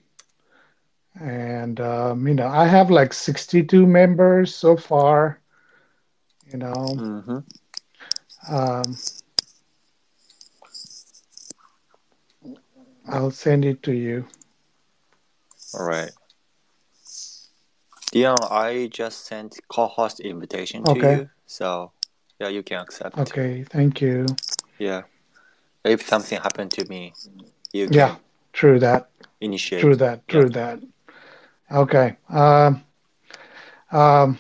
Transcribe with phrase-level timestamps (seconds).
[1.20, 5.40] And um, you know, I have like 62 members so far.
[6.52, 7.40] You know, Mm-hmm.
[8.50, 8.98] um,
[13.08, 14.28] I'll send it to you.
[15.74, 16.12] All right.
[18.12, 21.00] Dion, I just sent co-host invitation to Okay.
[21.00, 21.92] you, so
[22.40, 23.18] yeah, you can accept.
[23.18, 24.26] Okay, thank you.
[24.78, 25.04] Yeah.
[25.84, 27.14] If something happened to me,
[27.74, 28.16] you can Yeah,
[28.56, 29.10] true that.
[29.42, 29.82] initiate.
[29.82, 30.28] True that.
[30.28, 30.80] True that.
[31.72, 32.18] Okay.
[32.30, 32.84] Um,
[33.92, 34.40] um,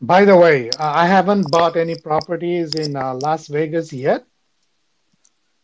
[0.00, 4.24] by the way, I haven't bought any properties in uh, Las Vegas yet.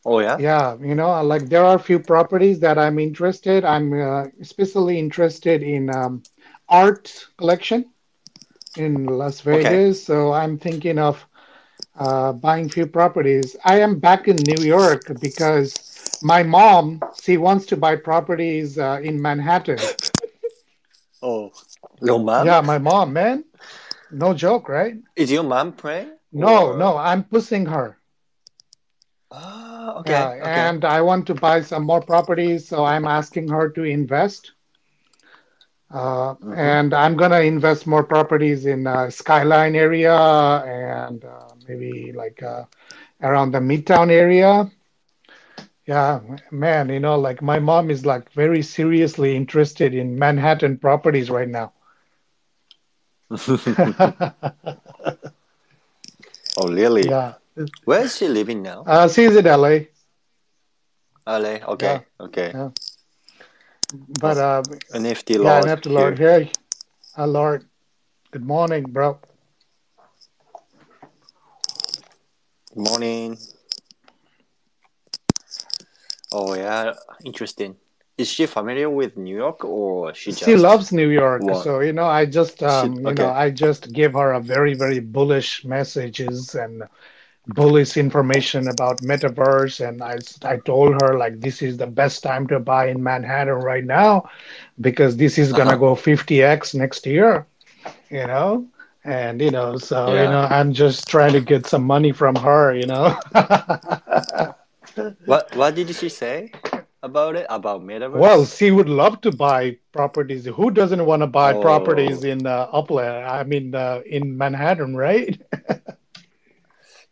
[0.05, 0.39] Oh yeah.
[0.41, 3.64] Yeah, you know, like there are a few properties that I'm interested.
[3.64, 6.23] I'm uh, especially interested in um,
[6.69, 7.87] art collection
[8.77, 9.45] in Las Okay.
[9.45, 10.05] Vegas.
[10.05, 11.27] So I'm thinking of
[11.98, 13.56] uh, buying few properties.
[13.64, 15.74] I am back in New York because
[16.22, 19.78] my mom she wants to buy properties uh, in Manhattan.
[21.23, 21.52] Oh,
[22.02, 22.46] your mom?
[22.46, 23.45] Yeah, my mom, man,
[24.11, 24.96] no joke, right?
[25.17, 26.12] Is your mom praying?
[26.33, 27.96] No, Or- no, I'm pushing her.
[29.30, 30.11] Ah, okay.
[30.12, 30.61] Yeah, okay.
[30.61, 34.52] and I want to buy some more properties, so I'm asking her to invest.
[35.90, 36.56] Uh, Mhm.
[36.58, 42.64] And I'm gonna invest more properties in uh, Skyline area and uh, maybe like uh,
[43.22, 44.70] around the Midtown area.
[45.86, 51.30] Yeah, man, you know, like my mom is like very seriously interested in Manhattan properties
[51.30, 51.72] right now.
[56.56, 57.08] oh, really?
[57.08, 57.34] Yeah,
[57.84, 58.83] Where is she living now?
[58.86, 59.78] uh, she's in LA,
[61.27, 61.58] LA.
[61.74, 62.02] Okay.
[62.20, 62.50] Okay.
[62.54, 62.70] Yeah.
[64.20, 64.62] but uh,
[64.92, 65.68] NFT Yeah, Lord.
[65.68, 66.18] Have to Lord.
[66.18, 66.40] here.
[66.40, 66.52] Hey,
[67.16, 67.64] uh, Lord.
[68.33, 69.18] Good morning, bro.
[72.77, 73.39] Good morning.
[76.33, 76.95] Oh yeah,
[77.25, 77.77] interesting.
[78.19, 80.33] Is she familiar with New York or she just?
[80.33, 81.55] She loves New York, What?
[81.55, 83.29] so you know, I just um, you okay.
[83.29, 86.85] know, I just give her a very, very bullish messages and
[87.47, 92.47] bullish information about metaverse, and I I told her like this is the best time
[92.48, 94.29] to buy in Manhattan right now
[94.81, 95.79] because this is gonna Uh-huh.
[95.79, 97.47] go 50x next year,
[98.11, 98.67] you know.
[99.06, 102.74] And you know, so you know, I'm just trying to get some money from her,
[102.74, 103.17] you know.
[105.27, 106.50] What What did she say
[107.02, 107.46] about it?
[107.50, 108.16] About metaverse?
[108.18, 110.46] Well, she would love to buy properties.
[110.46, 111.61] Who doesn't want to buy Oh.
[111.61, 113.27] properties in uh, Upland?
[113.28, 115.39] I mean, uh, in Manhattan, right?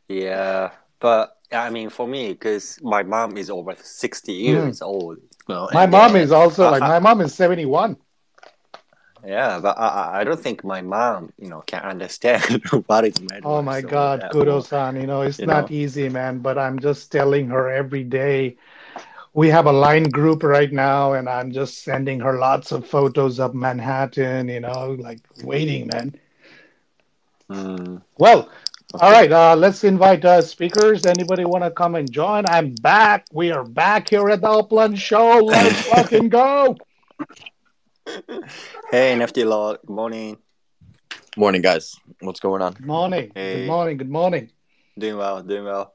[0.08, 5.16] Yeah, but I mean, for me, because my mom is over sixty years old.
[5.48, 5.74] you know, Hmm.
[5.74, 7.96] My mom then- is also I- like, my mom is 71.
[9.24, 13.44] Yeah, but I, I- don't think my mom, you know, can understand what is metaverse.
[13.44, 14.96] Oh my or God, that, Kuro-san.
[14.96, 15.70] You know, it's you not know.
[15.70, 18.56] easy, man, but I'm just telling her every day.
[19.34, 23.38] We have a line group right now, and I'm just sending her lots of photos
[23.40, 26.14] of Manhattan, you know, like waiting, man.
[27.50, 28.48] Mm, Well,
[29.00, 29.12] all okay.
[29.12, 31.04] right, uh, let's invite uh, speakers.
[31.06, 32.46] Anybody want to come and join?
[32.46, 33.26] I'm back.
[33.32, 35.38] We are back here at the Upland Show.
[35.44, 36.76] Let's fucking go
[38.90, 39.78] hey, NFT Lord.
[39.86, 40.36] Good morning.
[41.36, 41.96] Morning, guys.
[42.20, 42.76] What's going on?
[42.80, 43.32] Morning.
[43.34, 43.60] Hey.
[43.60, 43.96] Good morning.
[43.96, 44.50] Good morning.
[44.98, 45.42] Doing well.
[45.42, 45.94] Doing well.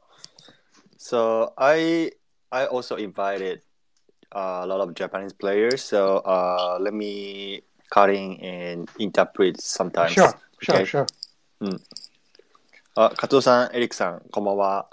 [0.97, 2.11] So I
[2.51, 3.61] I also invited
[4.31, 5.83] a lot of Japanese players.
[5.83, 10.13] So uh, let me cut in and interpret sometimes.
[10.13, 10.33] Sure.
[10.62, 10.75] Sure.
[10.75, 10.85] Okay?
[10.85, 11.07] Sure.
[11.62, 11.65] Hmm.
[11.65, 11.79] Uh, うん。
[12.95, 14.89] あ、加藤さん、エリックさん、こんばんは。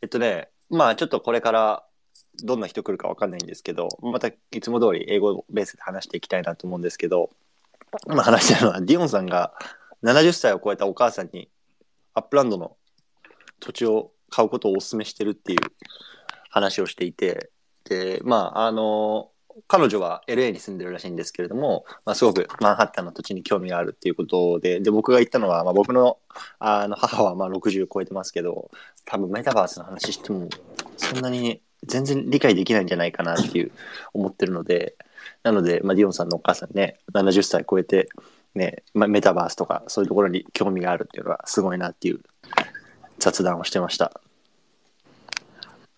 [0.00, 1.84] えっとね、まあちょっとこれから
[2.46, 7.30] どんな人来るかわかんないんですけど、またいつも通り英語ベースで話していきたいなと思うんですけど、
[8.06, 9.52] 今話したのはディオンさんが
[10.02, 11.48] 70歳を超えたお母さんに
[12.14, 12.76] アップランドの
[13.60, 15.58] 土地を買うことをお勧めしてるっていう
[16.50, 17.50] 話をしていて、
[17.84, 19.30] で、まあ、あの、
[19.68, 26.18] 彼女は LA に住んでるらしいんですけれども、まあ、すごくマンハッタンの土地に興味があるっていうことで、で、僕が言ったのは、まあ、僕の
[26.58, 28.70] あの母はまあ60超えてますけど、
[29.04, 30.48] 多分メタバースの話しても、
[30.96, 33.72] そんなに全然理解できないんじゃないかなっていう
[34.12, 34.94] 思ってるので、
[35.42, 38.08] なので、まあ、ディオンさんのお母さんね、70歳超えて、
[38.54, 42.20] ね、まあ、メタバースとかそういうところに興味があるっていうのはすごいなっていう
[43.18, 44.20] 雑談をしてました。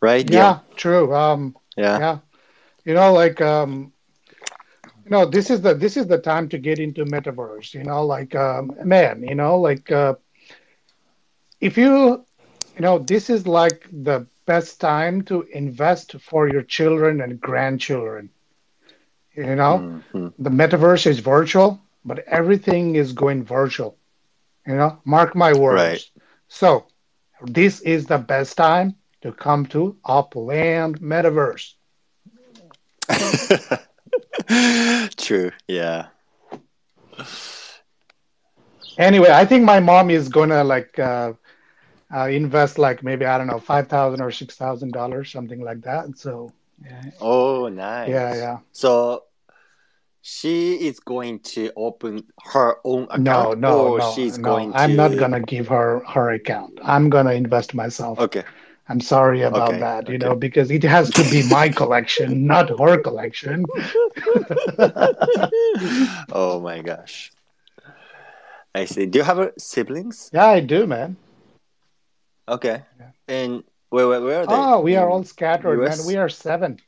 [0.01, 0.27] Right?
[0.31, 1.15] Yeah, true.
[1.15, 1.99] Um, Yeah.
[1.99, 2.19] yeah,
[2.85, 3.93] you know, like um,
[5.05, 7.75] you know, this is the this is the time to get into metaverse.
[7.75, 10.15] You know, like um, man, you know, like uh,
[11.61, 12.25] if you,
[12.75, 18.31] you know, this is like the best time to invest for your children and grandchildren.
[19.35, 20.32] You know, Mhm.
[20.38, 23.99] the metaverse is virtual, but everything is going virtual.
[24.67, 25.94] You know, mark my words.
[25.94, 26.11] Right.
[26.49, 26.87] So,
[27.41, 31.75] this is the best time to come to Upland Metaverse.
[35.17, 35.53] True.
[35.69, 36.09] Yeah.
[38.99, 41.32] Anyway, I think my mom is gonna like uh,
[42.14, 45.82] uh, invest like maybe I don't know five thousand or six thousand dollars, something like
[45.82, 46.16] that.
[46.16, 46.52] So,
[46.84, 48.11] yeah, Oh, nice.
[48.11, 48.58] yeah, yeah.
[48.72, 49.25] So
[50.22, 54.44] she is going to open her own account, No, no, or no, she's no.
[54.44, 54.72] going.
[54.75, 56.78] I'm not gonna give her her account.
[56.82, 58.19] I'm gonna invest myself.
[58.20, 58.44] Okay.
[58.88, 60.26] I'm sorry about Okay, that, you okay.
[60.26, 63.64] know, because it has to be my collection, not her collection.
[66.32, 67.32] oh my gosh.
[68.75, 69.06] I see.
[69.06, 70.31] Do you have siblings?
[70.32, 71.16] Yeah, I do, man.
[72.48, 72.81] Okay.
[73.00, 73.12] Yeah.
[73.28, 74.54] And where where, where are they?
[74.56, 75.92] Oh, we are In- all scattered, man.
[75.92, 76.06] US?
[76.06, 76.80] We are seven.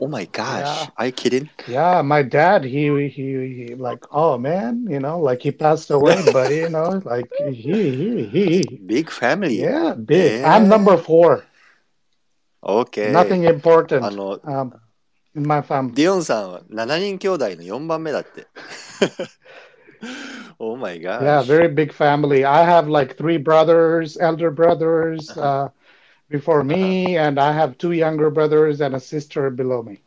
[0.00, 0.66] Oh my gosh.
[0.66, 0.86] Yeah.
[0.98, 1.48] Are you kidding?
[1.68, 6.20] Yeah, my dad, he, he he like, oh man, you know, like he passed away,
[6.32, 9.60] but you know, like he he he, Big family.
[9.60, 10.40] yeah, big.
[10.40, 10.56] Yeah.
[10.56, 11.44] I'm number four.
[12.64, 13.12] Okay.
[13.12, 14.72] Nothing important あの、 um,
[15.36, 15.94] in my family.
[15.94, 18.46] ディオンさんは7人兄弟の4番目だって。
[20.59, 21.21] oh my gosh.
[21.21, 22.43] Yeah, very big family.
[22.45, 25.69] I have like three brothers, elder brothers, uh,
[26.29, 30.01] before me, and I have two younger brothers and a sister below me.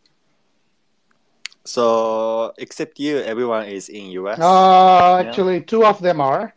[1.64, 4.38] So, except you, everyone is in US?
[4.41, 6.55] Uh, actually, two of them are.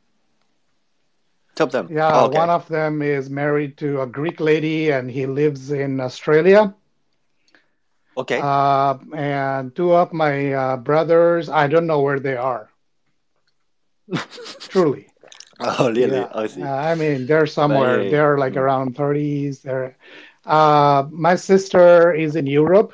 [1.56, 1.88] Two of them?
[1.92, 2.38] Yeah, Oh, okay.
[2.40, 6.74] one of them is married to a Greek lady, and he lives in Australia.
[8.18, 8.40] Okay.
[8.42, 12.73] Uh, and two of my uh, brothers, I don't know where they are.
[14.60, 15.08] Truly.
[15.60, 16.18] oh, really?
[16.18, 16.30] Yeah.
[16.34, 16.62] I see.
[16.64, 18.00] Uh, I mean, they're somewhere.
[18.00, 18.12] Right.
[18.12, 18.58] They're like Mm.
[18.64, 19.62] around 30s.
[19.62, 19.96] They're,
[20.46, 22.92] uh, my sister is in Europe,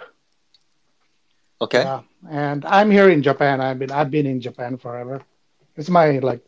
[1.61, 1.83] okay.
[1.83, 3.61] uh, and I'm here in Japan.
[3.61, 5.21] I've been I've been in Japan forever.
[5.75, 6.41] It's my like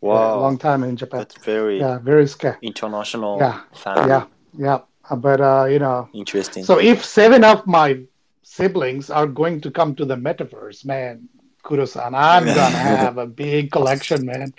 [0.00, 0.38] wow.
[0.38, 1.20] long time in Japan.
[1.20, 2.58] That's very Yeah, very scary.
[2.62, 3.60] international Yeah.
[3.74, 4.08] family.
[4.08, 4.24] Yeah,
[4.56, 4.78] yeah.
[5.10, 6.64] Uh, But uh, you know, Interesting.
[6.64, 7.98] so if seven of my
[8.42, 11.28] siblings are going to come to the metaverse, man,
[11.64, 14.52] Kuro-san, I'm gonna have a big collection, man.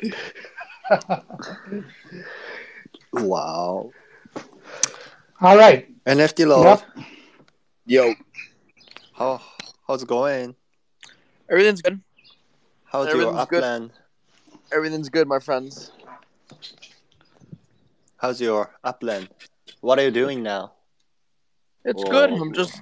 [3.14, 3.92] wow.
[5.42, 5.88] All right.
[6.06, 6.80] NFT Lord.
[6.80, 7.06] Yep.
[7.88, 8.14] Yo,
[9.14, 9.42] How
[9.88, 10.56] how's it going?
[11.50, 12.02] everything's good.
[12.86, 13.58] How's your Everything's good.
[13.64, 13.92] upland?
[14.74, 15.92] Everything's good, my friends.
[18.18, 19.30] How's your upland?
[19.82, 20.74] What are you doing now?
[21.84, 22.10] It's Whoa.
[22.10, 22.30] good.
[22.34, 22.82] I'm just,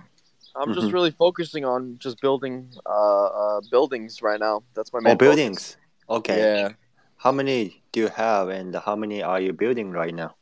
[0.56, 0.94] I'm just Mhm.
[0.94, 4.64] really focusing on just building, uh, uh, buildings right now.
[4.76, 5.78] That's my main Oh, buildings.
[6.10, 6.38] Okay.
[6.40, 6.70] Yeah,
[7.18, 10.36] How many do you have, and how many are you building right now?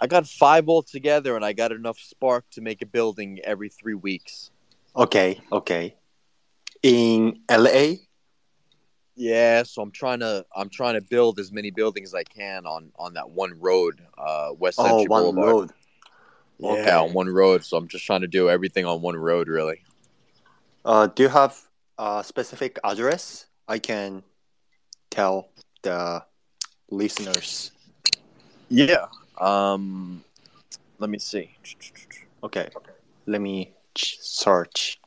[0.00, 3.94] I got five altogether, and I got enough spark to make a building every three
[3.94, 4.50] weeks.
[4.94, 5.40] Okay.
[5.52, 5.94] Okay.
[6.82, 8.08] In LA.
[9.14, 12.66] Yeah, so I'm trying to, I'm trying to build as many buildings as I can
[12.66, 15.54] on on that one road, uh, West Oh, Century one Boulevard.
[15.54, 15.70] road.
[16.58, 17.64] Yeah, on one road.
[17.64, 19.82] So I'm just trying to do everything on one road, really.
[20.84, 21.60] Uh, do you have
[21.98, 23.46] a specific address?
[23.68, 24.22] I can
[25.10, 25.48] tell
[25.82, 26.24] the
[26.90, 27.72] listeners.
[28.68, 29.06] Yeah.
[29.38, 30.24] Um,
[30.98, 31.56] let me see.
[32.42, 32.68] Okay.
[33.26, 35.00] Let me search.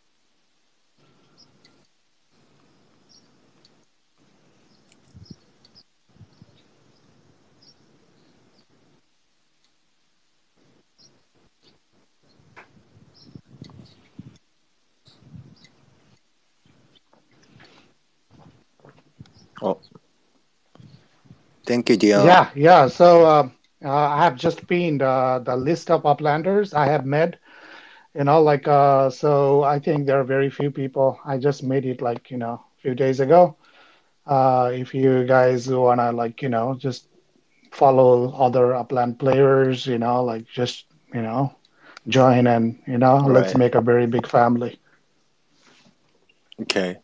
[19.62, 19.80] Oh.
[21.66, 22.26] Thank you, Dion.
[22.26, 22.88] Yeah, yeah.
[22.88, 23.50] So uh,
[23.84, 27.38] uh, I have just pinned uh, the list of uplanders I have met.
[28.16, 29.64] You know, like uh, so.
[29.64, 31.20] I think there are very few people.
[31.26, 33.56] I just made it like you know a few days ago.
[34.26, 37.08] Uh, if you guys wanna like you know just
[37.72, 41.54] follow other upland players, you know, like just you know
[42.08, 44.80] join and you know let's make a very big family.
[46.62, 47.02] Okay.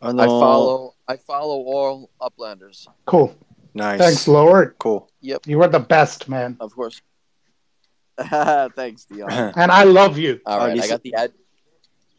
[0.00, 3.34] あ I のー follow I follow all Uplanders, Cool.
[3.74, 3.98] Nice.
[3.98, 4.74] Thanks, Lord.
[4.78, 5.10] Cool.
[5.22, 5.46] Yep.
[5.46, 6.56] You are the best, man.
[6.60, 7.00] of course.
[8.20, 9.30] Thanks, Dion.
[9.56, 10.40] And I love you.
[10.44, 11.32] All Oh, right, you I s- got the ad.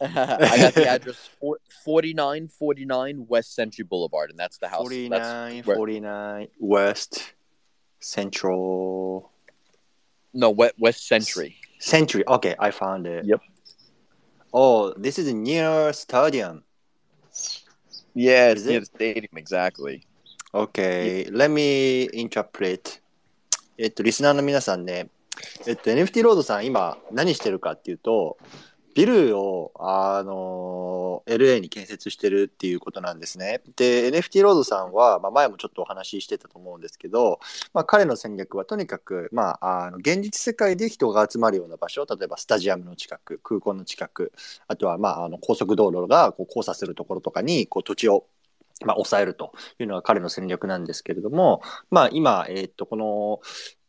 [0.00, 4.80] I got the address for, 4949 West Century Boulevard, and that's the house.
[4.80, 7.32] 49, where- 49 West
[8.00, 9.30] Central
[10.32, 11.56] no West, West Century.
[11.80, 12.24] Century.
[12.26, 13.24] Okay, I found it.
[13.26, 13.40] Yep.
[14.54, 16.64] Oh, this is near stadium.
[18.14, 20.02] Yeah, it's near the stadium exactly.
[20.52, 23.00] Okay, let me interpret.
[23.78, 25.08] えっと、リスナーの皆さんね、
[25.66, 28.36] えっと、NFT ロードさん、今、何してるかっていうと、
[28.94, 33.62] ビルを、あの、LA に建設してるっていうことなんですね。
[33.76, 37.40] で、NFT ロードさんは、まあ、前もちょっとお話ししてたと思うんですけど、
[37.72, 44.32] まあ、彼の戦略はとにかく、まあ、あの現実世界で人が集まるような場所、例えばスタジアムの近く、空港の近く、
[44.66, 48.26] あとは、まあ、あの高速道路がこう交差するところとかに、こう土地を、
[48.84, 53.40] まあ、抑えるというのが彼の戦略なんですけれども、まあ、今、えっと、この、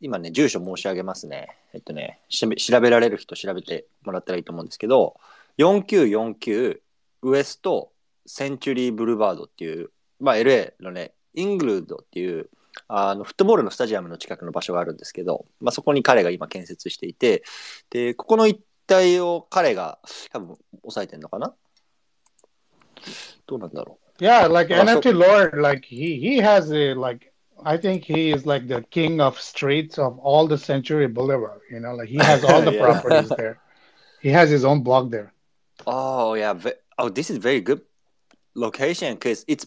[0.01, 1.57] 今ね、住所申し上げますね。
[1.74, 2.48] えっとね、調
[2.81, 5.15] べられる人調べてもらったらいいと思うんですけど、
[5.57, 6.79] 4949
[7.24, 7.91] ウエスト
[8.25, 12.50] センチュリーブルバードっていう、まあ、LA のね、イングルードっていう、
[12.88, 17.43] あのフットボールのスタジアムの近くの場所があるんですけど、まあ、そこに彼が今建設していて、
[17.89, 18.60] で、ここの一
[18.91, 20.00] 帯を彼が
[20.31, 21.53] 多分抑えてんのかな？
[23.48, 27.34] どうなんだろう Yeah, like so- NFT Lord, like he he has a like
[27.74, 31.62] I think he is like the king of streets of all the Century Boulevard.
[31.74, 32.86] You know, like he has all the Yeah.
[32.86, 33.56] properties there.
[34.22, 35.34] He has his own block there.
[35.88, 36.54] Oh yeah.
[37.01, 37.82] Oh, this is very good
[38.54, 39.66] location because it's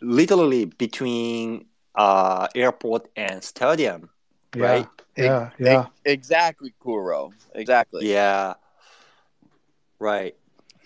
[0.00, 4.08] literally between uh, airport and stadium,
[4.54, 4.88] Yeah, right?
[5.16, 5.86] yeah, E- yeah.
[6.04, 7.32] Exactly, Kuro.
[7.54, 8.10] Exactly.
[8.12, 8.54] Yeah.
[9.98, 10.36] Right.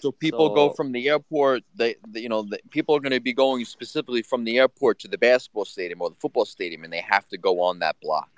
[0.00, 1.62] So people go So- from the airport.
[1.76, 4.99] They, they- you know, the, people are going to be going specifically from the airport
[5.00, 7.97] to the basketball stadium or the football stadium, and they have to go on that
[8.00, 8.28] block.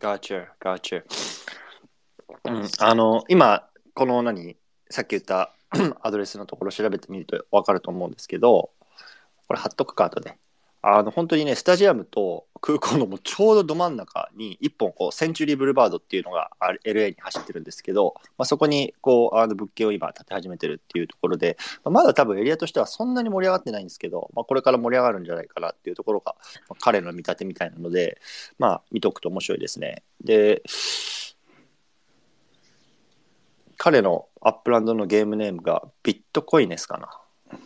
[0.00, 1.02] Gotcha, gotcha.
[2.44, 4.56] うん、あの、今、この何、
[4.90, 5.52] さっき言った
[6.02, 8.70] アドレスのところ調べてみると分かると思うんですけど、
[9.48, 10.36] これ貼っとくか、後で。
[10.82, 16.50] あの、本当にね、スタジアムと空港のもうちょうどど真ん中に一本、こう、センチュリーブルバードっていうのが
[16.84, 26.34] LA に走ってるんですけど、まあ、そこに、こう、あの物件を今建て始めてるっていうところで、まあまだ多分エリアとしてはそんなに盛り上がってないんですけど、まあ、これから盛り上がるんじゃないかなっていうところが、
[26.68, 28.20] まあ彼の見立てみたいなので、
[28.58, 30.02] まあ、見とくと面白いですね。
[30.24, 30.64] で、
[33.76, 37.58] 彼のアップランドのゲームネームがビットコイネスかな。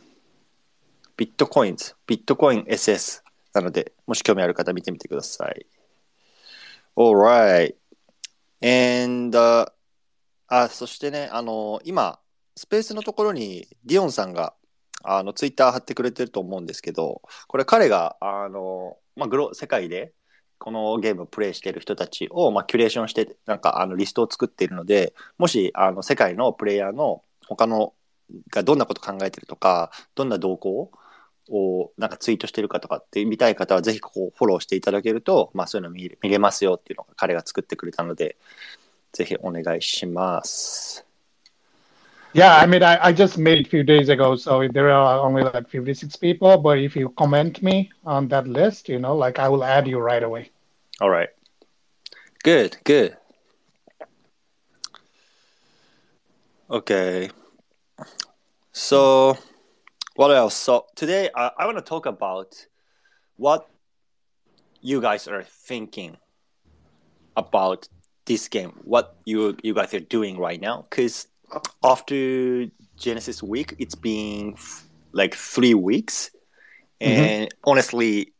[1.16, 5.66] ビットコインズ、ビットコイン SS なので、もし興味ある方見てみてください。
[6.96, 7.74] Alright.
[8.62, 9.72] And, uh,
[10.48, 12.18] あ、そしてね、あの、今、
[12.56, 14.54] スペースのところにディオンさんが、
[15.02, 20.12] あの、ツイッター貼ってくれてると思うんですけど、これ彼が、あの、まあ、グロ、世界で、
[20.58, 27.94] このゲームをプレイしている人たちを、まあ、キュレーションして、なんか、あの、リストを作っているので、もし、あの、世界のプレイヤーの他の
[28.50, 30.90] がどんなこと考えてるとか、どんな動向
[31.50, 38.36] をなんかツイートしてるかとかって見たい方は、ぜひここをフォローしていただけると、まあ、そういうの見れ見れますよっていうのが彼が作ってくれたので、
[39.12, 41.04] ぜひお願いします。
[42.32, 45.42] Yeah, I mean, I, I just made it a few days ago, so there are only
[45.42, 46.58] like 56 people.
[46.58, 49.98] But if you comment me on that list, you know, like I will add you
[49.98, 50.50] right away.
[51.00, 51.30] All right.
[52.44, 53.16] Good, good.
[56.70, 57.30] Okay.
[58.72, 59.36] So,
[60.20, 60.54] what else?
[60.54, 62.66] So, today I, I want to talk about
[63.36, 63.66] what
[64.82, 66.18] you guys are thinking
[67.38, 67.88] about
[68.26, 70.84] this game, what you you guys are doing right now.
[70.90, 71.26] Because
[71.82, 72.66] after
[72.98, 76.30] Genesis week, it's been f- like three weeks,
[77.00, 77.22] mm-hmm.
[77.22, 78.34] and honestly,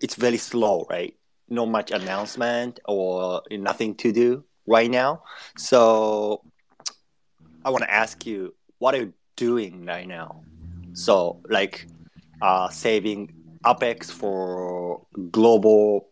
[0.00, 1.14] it's very slow, right?
[1.50, 5.24] Not much announcement or nothing to do right now.
[5.58, 6.40] So
[7.66, 10.40] I want to ask you, what are you doing right now?
[10.96, 11.86] So like
[12.40, 13.32] uh, saving
[13.64, 16.08] UPX for global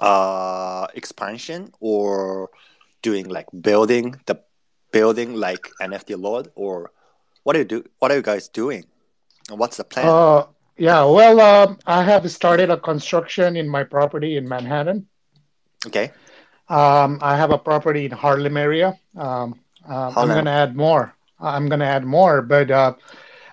[0.00, 2.50] uh, expansion or
[3.02, 4.42] doing like building the
[4.90, 6.90] building like NFT Lord or
[7.44, 7.84] what are you do?
[8.00, 8.84] What are you guys doing?
[9.48, 10.06] And what's the plan?
[10.06, 15.06] Uh, yeah, well, um, I have started a construction in my property in Manhattan.
[15.86, 16.10] okay.
[16.68, 18.98] Um, I have a property in Harlem area.
[19.16, 21.14] Um, uh, I'm going to add more.
[21.40, 22.94] I'm going to add more, but uh,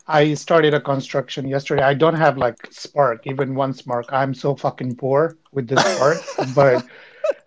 [0.08, 1.84] I started a construction yesterday.
[1.84, 4.06] I don't have like Spark, even one Spark.
[4.12, 6.18] I'm so fucking poor with this Spark,
[6.56, 6.86] but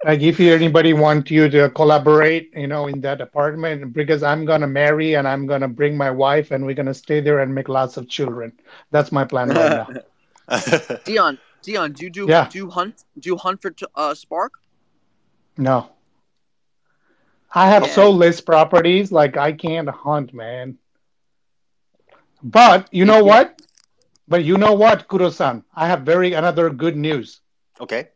[0.05, 4.45] like if you, anybody want you to collaborate, you know, in that apartment, because I'm
[4.45, 7.69] gonna marry and I'm gonna bring my wife and we're gonna stay there and make
[7.69, 8.53] lots of children.
[8.91, 9.87] That's my plan right
[10.49, 10.59] now.
[11.05, 12.49] Dion, Dion, do you do Yeah.
[12.49, 14.53] do you hunt do you hunt for uh, Spark?
[15.57, 15.91] No.
[17.55, 17.93] I have Yeah.
[17.95, 20.79] so less properties, like I can't hunt, man.
[22.43, 23.61] But you know what?
[24.29, 25.65] But you know what, Kuro-san?
[25.75, 27.41] I have very another good news.
[27.81, 28.09] okay,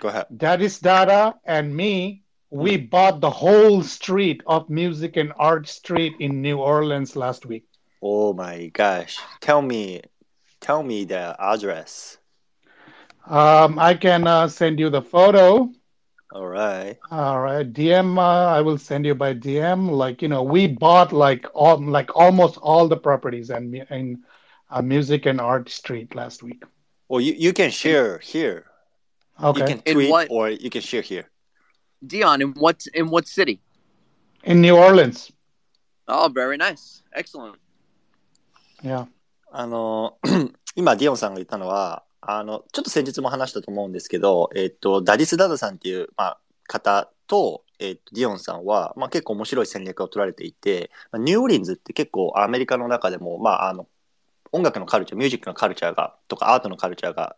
[0.00, 0.26] go ahead.
[0.36, 6.40] Daddy's Dada and me, we bought the whole street of Music and Art Street in
[6.42, 7.66] New Orleans last week.
[8.02, 9.18] Oh my gosh.
[9.40, 10.02] Tell me,
[10.60, 12.18] tell me the address.
[13.26, 15.70] Um, I can uh, send you the photo.
[16.31, 16.97] All right.
[17.11, 18.17] All right, DM.
[18.17, 18.21] Uh,
[18.57, 19.89] I will send you by DM.
[19.91, 24.23] Like you know, we bought like all like almost all the properties and in, in
[24.71, 26.63] uh, Music and Art Street last week.
[27.07, 28.65] Well, you, you can share here.
[29.43, 31.29] Okay, You can In tweet what- or you can share here.
[32.05, 33.61] Dion, in what in what city?
[34.43, 35.31] in New Orleans.
[36.07, 37.55] Oh, very nice, excellent.
[38.83, 39.05] Yeah.
[39.51, 40.17] あの、
[40.75, 53.88] 今、ディオンさんが言ったのは、 あの、ちょっと先日も話したと思うんですけど、えっと、ダディス・ダダさんっていう、まあ、方と、えっと、ディオンさんは、まあ、結構面白い戦略を取られていて、まあニューオーリンズって結構アメリカの中でも、まあ、あの、
[54.52, 57.36] 音楽のカルチャー、ミュージックのカルチャーが、とかアートのカルチャーが、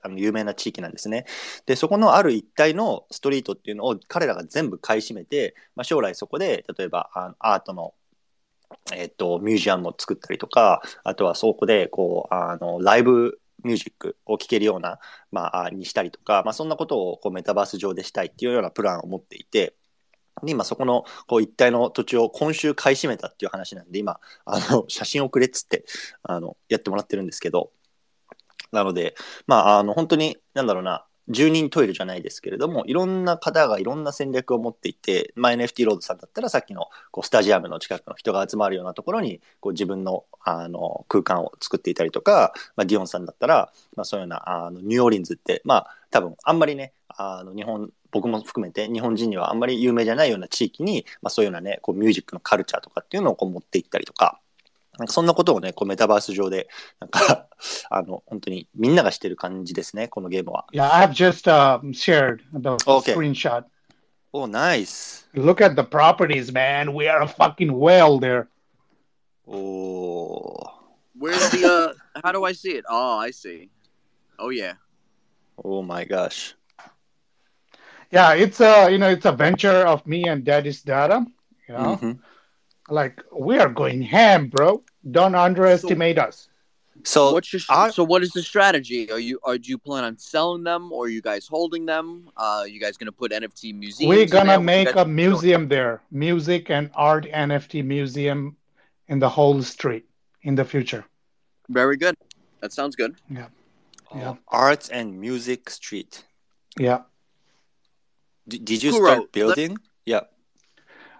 [0.00, 1.26] あの有名な地域なんですね。
[1.66, 7.94] で、そこのある一帯のストリートっていうのを彼らが全部買い占めて、まあ、将来そこで、例えばあのアートの
[8.92, 14.98] えっと、ミュージアムを作ったりとか、あとはそこで、こう、あの、ライブミュージックを聴けるような、
[15.30, 19.74] まあ、にしたりとか、まあ、そんなことを、こう、メタバース上でしたいっていうようなプランを持っていて、
[20.42, 25.84] で、今そこの、こう、一帯の土地を今週買い占めたっていう話なんで、今、あの、 写真をくれっつって、
[26.22, 27.72] あの、やってもらってるんですけど、
[28.70, 29.14] なので、
[29.46, 54.40] まあ、あの、本当に、なんだろうな、住人トイレじゃないですけれども、いろんな方がいろんな戦略を持っていて、まあ、NFT ロードさんだったらさっきのこうスタジアムの近くの人が集まるようなところにこう自分のあの空間を作っていたりとか、まあ、ディオンさんだったら、まあ、そういうようなあのニューオーリンズって、まあ、多分あんまりねあの日本僕も含めて日本人にはあんまり有名じゃないような地域に、まあ、そういうようなねこうミュージックのカルチャーとかっていうのをこう持っていったりとか。
[54.98, 56.68] なんかそんなことをね、こうメタバース上で、
[57.00, 57.46] なんか、
[57.88, 60.66] あの、本当にみんながしてる感じですね、このゲームは。
[60.72, 63.14] Yeah, I have just uh, shared the Okay.
[63.14, 63.64] screenshot.
[64.32, 65.28] お、ナイス。
[65.34, 66.92] Look at the properties, man.
[66.94, 68.46] We are a fucking whale there.
[69.46, 70.78] おー。
[71.18, 71.92] Where's the uh?
[72.22, 72.84] how do I see it?
[72.88, 73.70] Oh, I see.
[74.38, 74.74] Oh yeah.
[75.64, 76.54] Oh my gosh.
[78.10, 81.26] Yeah, it's a you know it's a venture of me and Daddy's Data.
[81.68, 82.18] You know, Mhm.
[82.88, 84.82] like we are going ham, bro.
[85.10, 86.48] Don't underestimate us.
[87.04, 88.02] So, What's your I- so?
[88.02, 89.10] What is the strategy?
[89.10, 92.28] Are you are do you plan on selling them, or are you guys holding them?
[92.36, 94.08] Uh, you guys gonna put NFT museums?
[94.08, 94.60] We're gonna there?
[94.60, 98.56] Make guys a museum there, music and art NFT museum
[99.06, 100.06] in the whole street
[100.42, 101.04] in the future.
[101.68, 102.16] Very good.
[102.60, 103.14] That sounds good.
[103.30, 103.46] Yeah.
[104.14, 104.34] Yeah.
[104.48, 106.24] Arts and Music Street.
[106.78, 107.02] Yeah.
[108.48, 109.76] D- did you Kuro, start building?
[110.06, 110.22] Yeah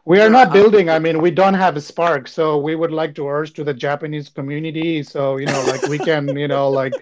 [0.08, 0.90] We are Yeah, not I- building.
[0.90, 3.74] I mean, we don't have a spark, so we would like to urge to the
[3.74, 5.02] Japanese community.
[5.04, 6.94] So you know, like we can, you know, like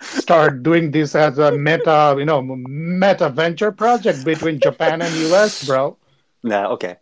[0.00, 5.66] start doing this as a meta, you know, meta venture project between Japan and US,
[5.66, 5.96] bro.
[6.42, 6.96] な、OK。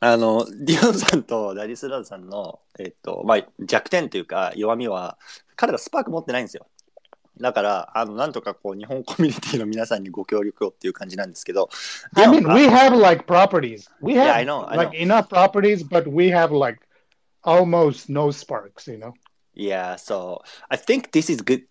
[0.00, 5.18] あの、ディオンさんとダリス・ラズさんの、えっと、まあ、弱点というか弱みは、
[5.56, 6.68] 彼らスパーク持ってないんですよ。
[7.40, 11.68] だから、あの、なんとかこう、日本コミュニティの皆さんにご協力をっていう感じなんですけど、
[12.16, 13.88] I ディ mean, オン we have like properties.
[14.02, 15.00] We have Yeah, I know, I like know.
[15.00, 16.80] enough properties, but we have like
[17.44, 18.88] almost no sparks.
[18.88, 19.12] You know.
[19.54, 21.62] Yeah, so I think this is good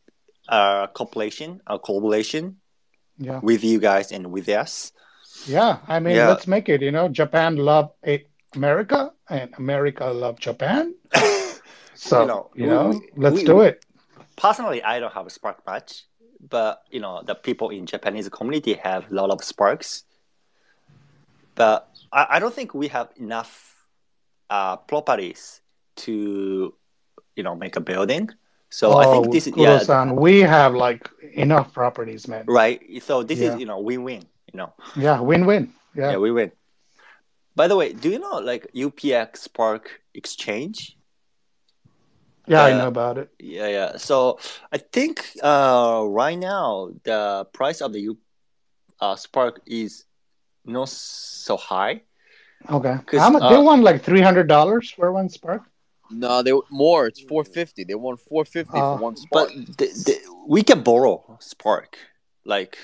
[0.48, 2.58] uh, compilation, uh, collaboration
[3.20, 3.40] Yeah.
[3.44, 4.94] with you guys and with us.
[5.48, 5.80] Yeah.
[5.88, 6.30] I mean, Yeah.
[6.30, 6.82] let's make it.
[6.82, 10.96] You know, Japan love a- America, and America love Japan.
[11.96, 13.84] So You know, you know, we- let's we- do it.
[14.37, 16.05] Personally, I don't have a spark much,
[16.49, 20.05] but you know, the people in Japanese community have a lot of sparks.
[21.55, 23.87] But I, I don't think we have enough
[24.51, 25.61] uh, properties
[25.97, 26.75] to,
[27.37, 28.31] you know, make a building.
[28.71, 32.45] So I think this is yeah, we have like enough properties, man.
[32.49, 32.81] right.
[33.03, 33.53] So this Yeah.
[33.55, 34.23] is you know win-win.
[34.53, 35.73] You know, Yeah, win-win.
[35.95, 36.12] yeah.
[36.12, 36.16] Yeah.
[36.16, 36.53] we win.
[37.55, 40.97] By the way, do you know like UPX Spark Exchange?
[42.47, 43.29] Yeah, I Uh, know about it.
[43.39, 43.97] Yeah, yeah.
[43.99, 44.39] So
[44.73, 48.19] I think uh, right now the price of the U
[49.01, 50.05] uh, Spark is
[50.65, 52.03] not so high.
[52.71, 52.97] Okay.
[53.19, 53.43] How much?
[53.43, 55.63] uh, they want like three hundred dollars for one spark.
[56.11, 57.07] No, they more.
[57.07, 57.85] It's four fifty.
[57.85, 59.49] They want four fifty Uh, for one Spark.
[59.49, 59.77] But spot.
[59.79, 60.15] the, the,
[60.47, 61.97] we can borrow Spark.
[62.45, 62.77] Like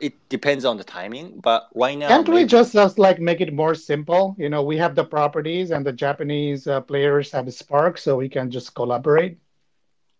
[0.00, 3.52] it depends on the timing, but right now, Can't we just, just like make it
[3.52, 4.34] more simple?
[4.38, 8.28] You know, we have the properties and the Japanese uh, players have Spark, so we
[8.28, 9.38] can just collaborate.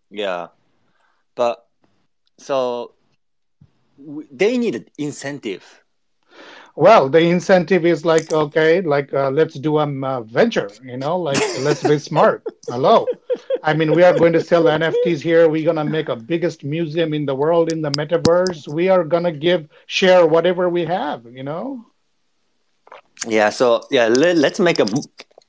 [0.09, 0.47] yeah,
[1.35, 1.67] but
[2.37, 2.93] so
[4.31, 5.83] they need an incentive.
[6.77, 10.95] Well, the incentive is like, okay, like uh, let's do a um, uh, venture, you
[10.95, 12.43] know, like let's be smart.
[12.67, 13.07] Hello.
[13.63, 15.49] I mean, we are going to sell NFTs here.
[15.49, 18.71] We're going to make a biggest museum in the world in the metaverse.
[18.71, 21.83] We are going to give, share whatever we have, you know?
[23.27, 24.85] Yeah, so yeah, let, let's make a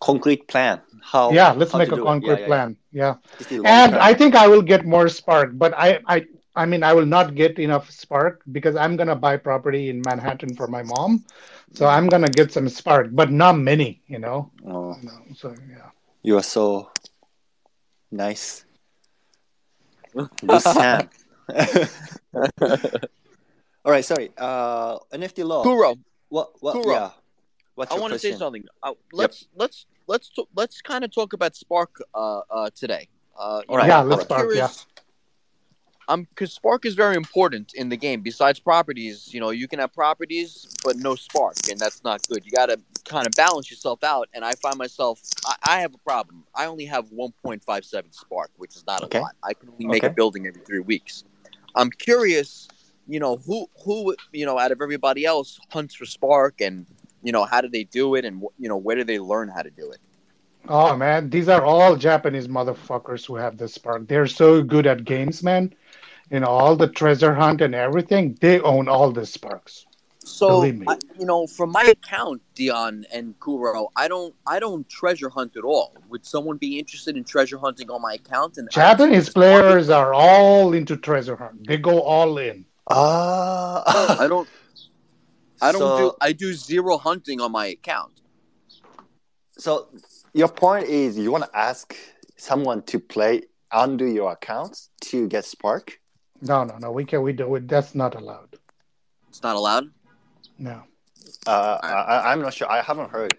[0.01, 0.81] concrete plan.
[1.03, 1.31] How?
[1.31, 2.03] yeah, let's how make a it.
[2.05, 2.77] concrete Yeah, yeah, plan.
[2.91, 3.03] Yeah.
[3.03, 3.15] yeah.
[3.37, 3.95] This is long And.
[3.97, 6.25] I think I will get more Spark, but I, I,
[6.59, 10.03] I mean, I will not get enough Spark because I'm going to buy property in
[10.05, 11.25] Manhattan for my mom.
[11.73, 14.51] So I'm going to get some Spark, but not many, you know?
[14.67, 15.91] Oh, You know, So, yeah.
[16.23, 16.91] you are so
[18.11, 18.65] nice.
[20.13, 21.09] Good Sam.
[23.85, 24.33] All right, sorry.
[24.37, 25.63] Uh, NFT Lord.
[25.63, 25.95] Kuro,
[26.29, 26.51] What?
[26.59, 26.73] What?
[26.73, 26.93] Kuro.
[26.93, 27.11] Yeah.
[27.77, 28.65] What's I want to say something.
[28.83, 33.07] Uh, let's let's let's t- let's kind of talk about Spark uh, uh, today.
[33.39, 33.87] Uh, you All right.
[33.87, 34.67] Yeah, I'm let's Spark, yeah.
[36.09, 38.23] Curious- Um, because Spark is very important in the game.
[38.23, 42.45] Besides properties, you know, you can have properties but no Spark, and that's not good.
[42.45, 44.29] You got to kind of balance yourself out.
[44.35, 46.45] And I find myself, I, I have a problem.
[46.55, 49.33] I only have 1.57 Spark, which is not a lot.
[49.43, 51.25] I can only make a building every three weeks.
[51.75, 52.69] I'm curious,
[53.07, 56.87] you know, who who you know out of everybody else hunts for Spark, and
[57.23, 59.63] you know, how do they do it, and you know, where do they learn how
[59.63, 59.99] to do it?
[60.69, 64.07] Oh man, these are all Japanese motherfuckers who have the spark.
[64.09, 65.73] They're so good at games, man.
[66.31, 69.87] You know, all the treasure hunt and everything, they own all the sparks.
[70.25, 70.85] So me.
[70.87, 75.57] I, you know, from my account, Dion and Kuro, I don't, I don't treasure hunt
[75.57, 75.97] at all.
[76.11, 78.59] Would someone be interested in treasure hunting on my account?
[78.59, 81.67] And Japanese players are all into treasure hunt.
[81.67, 82.67] They go all in.
[82.91, 84.19] Ah.
[84.21, 84.49] I don't,
[85.63, 88.21] I don't do, I do zero hunting on my account.
[89.57, 89.89] So
[90.35, 91.97] your point is you want to ask
[92.37, 95.99] someone to play under your accounts to get Spark?
[96.41, 96.93] No, no, no.
[96.93, 97.23] We can.
[97.23, 97.69] We do it.
[97.69, 98.57] That's not allowed.
[99.29, 99.91] It's not allowed.
[100.59, 100.83] No.
[101.47, 102.71] Uh, I, I'm not sure.
[102.71, 103.37] I haven't heard.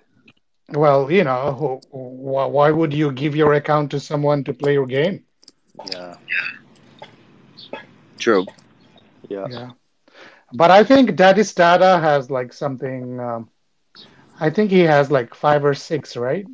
[0.69, 4.73] Well, you know, who, why, why would you give your account to someone to play
[4.73, 5.25] your game?
[5.91, 6.15] Yeah.
[8.17, 8.45] True.
[9.29, 9.47] Yeah.
[9.49, 9.71] Yeah.
[10.53, 13.19] But I think Daddy Stada has like something.
[13.19, 13.49] Um,
[14.39, 16.45] I think he has like five or six, right?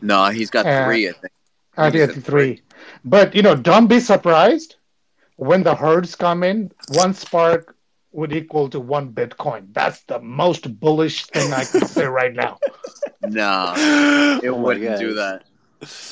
[0.00, 1.08] No, he's got Uh, three.
[1.08, 1.32] I think.
[1.76, 2.62] I He's think at it's three.
[3.04, 4.76] But you know, don't be surprised
[5.42, 6.70] when the herds come in.
[6.88, 7.76] One spark
[8.12, 9.72] would equal to one Bitcoin.
[9.72, 12.58] That's the most bullish thing I could say right now.
[13.24, 15.44] No, oh it Oh wouldn't do that.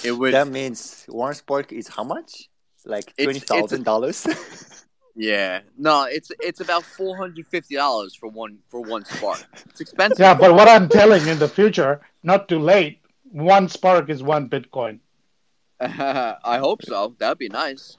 [0.05, 0.33] It would.
[0.33, 2.49] That means one Spark is how much?
[2.85, 4.19] Like It's- twenty it's a- thousand dollars.
[5.17, 5.61] Yeah.
[5.77, 9.45] No, it's it's about four hundred fifty dollars for one for one spark.
[9.69, 10.21] It's expensive.
[10.21, 13.01] Yeah, but what I'm telling in the future, not too late.
[13.33, 15.01] One spark is one Bitcoin.
[15.81, 17.17] I hope so.
[17.19, 17.99] That'd be nice.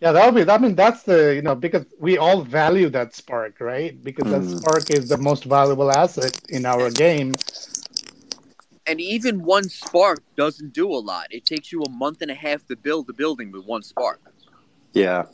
[0.00, 0.48] Yeah, that'll be.
[0.48, 4.02] I mean, that's the you know because we all value that spark, right?
[4.02, 4.60] Because that Mm.
[4.60, 7.32] spark is the most valuable asset in our game.
[8.86, 11.26] And even one spark doesn't do a lot.
[11.30, 14.20] It takes you a month and a half to build a building with one spark.
[14.92, 15.24] yeah.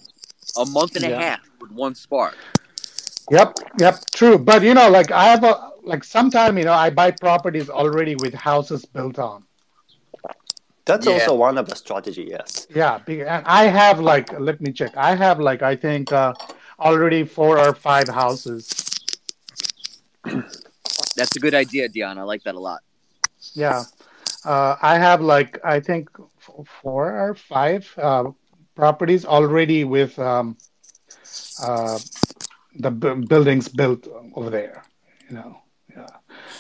[0.56, 2.36] A month and a half with one spark.
[3.30, 4.38] Yep, yep, true.
[4.38, 8.14] But you know, like I have a like sometime you know I buy properties already
[8.14, 9.44] with houses built on.
[10.84, 11.12] That's Yeah.
[11.12, 12.26] also one of the strategy.
[12.30, 12.66] Yes.
[12.74, 14.96] Yeah, and I have like let me check.
[14.96, 16.34] I have like I think uh,
[16.80, 18.68] already four or five houses.
[21.16, 22.18] That's a good idea, Dion.
[22.18, 22.80] I like that a lot.
[23.54, 23.84] Yeah,
[24.44, 26.08] uh, I have like I think
[26.82, 28.30] four or five uh,
[28.74, 30.56] properties already with um,
[31.62, 31.98] uh,
[32.78, 34.84] the bu- buildings built over there.
[35.28, 35.58] You know,
[35.90, 36.06] yeah.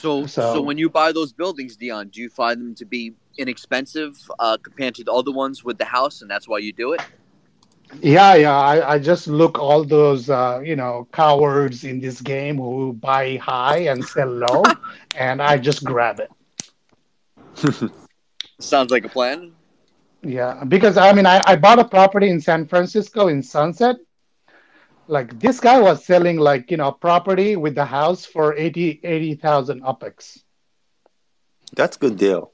[0.00, 3.14] So, so, So- when you buy those buildings, Dion, do you find them to be
[3.38, 6.92] inexpensive uh, compared to the other ones with the house, and that's why you do
[6.92, 7.00] it?
[8.00, 8.58] Yeah, yeah.
[8.58, 13.36] I, I just look all those uh, you know cowards in this game who buy
[13.36, 14.62] high and sell low,
[15.16, 16.30] and I just grab it.
[18.60, 19.52] Sounds like a plan.
[20.22, 23.96] Yeah, because I mean, I, I bought a property in San Francisco in Sunset.
[25.08, 29.82] Like this guy was selling like you know property with the house for 80 80,000
[29.82, 30.42] UPEX.
[31.74, 32.51] That's good deal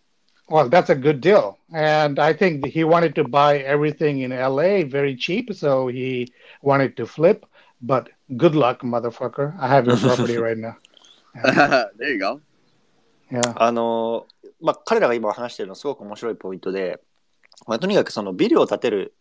[0.49, 4.83] Well, that's a good deal, and I think he wanted to buy everything in LA
[4.83, 7.45] very cheap, so he wanted to flip.
[7.81, 9.55] But good luck, motherfucker!
[9.57, 10.75] I have your property right now.
[11.97, 12.41] there you go.
[13.31, 13.53] Yeah.
[13.55, 14.27] あの、
[14.61, 16.99] まあ、彼らが今話してるのはすごく面白いポイントで、
[17.65, 19.15] まあ、とにかくそのビルを建てる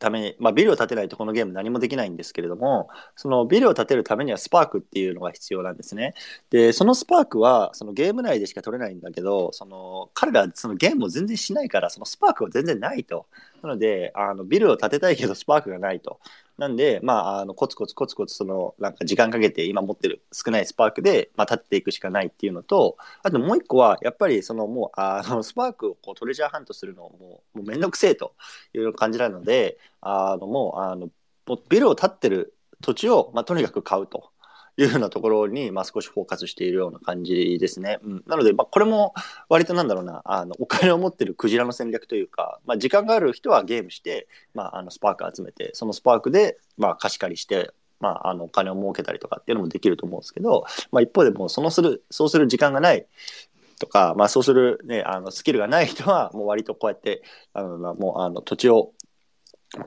[0.00, 6.14] ために、まあ、ビルを建てないとこのゲーム何もできないんですけれどもそのビルを建てるためにはスパークっていうのが必要なんですね。
[6.50, 13.26] でそのスパークはそのゲーム内でしか取れないんだけどその彼らそのゲームを全然しないからそのスパークは全然ないと。
[13.62, 16.18] なのであのビルを建てたいけどスパークがないと。
[16.60, 28.34] なんで、まあ、あのコツコツコツコツそのなんか時間かけて今持ってる少ないスパークで、まあ、立っていくしかないっていうのとあともう一個はやっぱりそのもうあのスパークをこうトレジャーハントするのもうもうめんどくせえと
[28.74, 31.08] いう感じなのであのもうあの
[31.70, 34.30] ビルを立ってる土地を、まあ、とにかく買うと。
[34.84, 37.98] いうようなところに、まあ、少しフォーカスしているような感じですね。
[38.02, 39.14] うん、なので、まあ、これも
[39.48, 53.06] 割となんだろうなあのお金を持ってるクジラの戦略というか、まあ、時間がある人はゲームして、まあ、あのスパーク集めてそのスパークで、まあ、貸し借りしてまあ、あのお金を儲けたりとかっていうのもできると思うんですけど、まあ、一方でもうそのするそうする時間がない
[53.78, 58.92] とか、まあ、そうする、ね、あのスキルがない人はもう割とこうやってあのもうあの土地を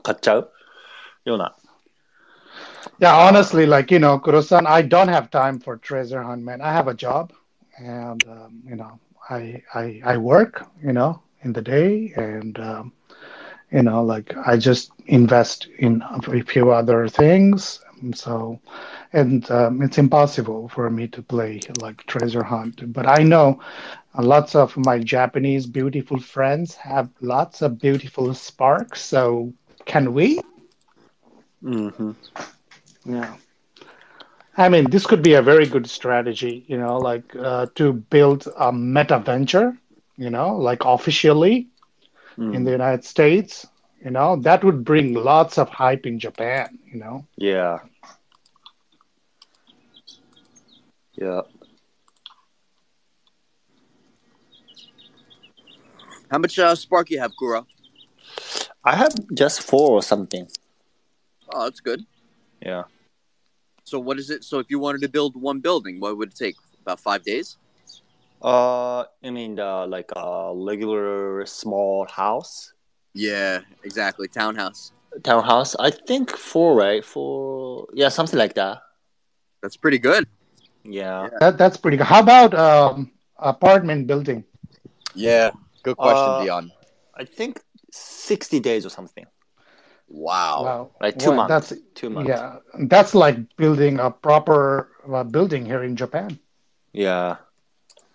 [0.02, 0.52] 買っちゃう
[1.24, 1.56] ような
[2.98, 6.60] Yeah, honestly, like you know, Kurosan, I don't have time for treasure hunt, man.
[6.60, 7.32] I have a job,
[7.78, 12.92] and um, you know, I, I I work, you know, in the day, and um,
[13.70, 17.80] you know, like I just invest in a few other things.
[18.14, 18.60] So,
[19.12, 22.92] and um, it's impossible for me to play like treasure hunt.
[22.92, 23.58] But I know
[24.18, 29.02] lots of my Japanese beautiful friends have lots of beautiful sparks.
[29.02, 29.52] So,
[29.86, 30.40] can we?
[31.64, 32.10] Mm-hmm.
[33.04, 33.36] Yeah.
[34.56, 38.46] I mean, this could be a very good strategy, you know, like uh, to build
[38.56, 39.76] a meta venture,
[40.16, 41.68] you know, like officially
[42.38, 42.54] mm.
[42.54, 43.66] in the United States,
[44.04, 47.26] you know, that would bring lots of hype in Japan, you know.
[47.36, 47.78] Yeah.
[51.14, 51.42] Yeah.
[56.30, 57.66] How much uh, spark you have, Kuro?
[58.84, 60.48] I have just four or something.
[61.52, 62.04] Oh, that's good.
[62.60, 62.84] Yeah.
[63.84, 64.44] So what is it?
[64.44, 66.56] So if you wanted to build one building, what would it take?
[66.82, 67.56] About five days?
[68.42, 72.72] Uh, I mean, uh, like a regular small house.
[73.14, 74.28] Yeah, exactly.
[74.28, 74.92] Townhouse.
[75.22, 75.74] Townhouse.
[75.76, 77.04] I think four, right?
[77.04, 77.86] Four.
[77.94, 78.82] Yeah, something like that.
[79.62, 80.26] That's pretty good.
[80.84, 81.28] Yeah.
[81.40, 82.06] That, that's pretty good.
[82.06, 84.44] How about um, apartment building?
[85.14, 86.72] Yeah, good question, Uh, Dion.
[87.14, 89.24] I think sixty days or something.
[90.14, 90.64] Wow.
[90.64, 90.90] Wow.
[91.00, 91.70] Like two Well, months.
[91.70, 92.28] That's Two months.
[92.28, 92.56] yeah.
[92.88, 96.38] That's like building a proper uh, building here in Japan.
[96.92, 97.36] Yeah.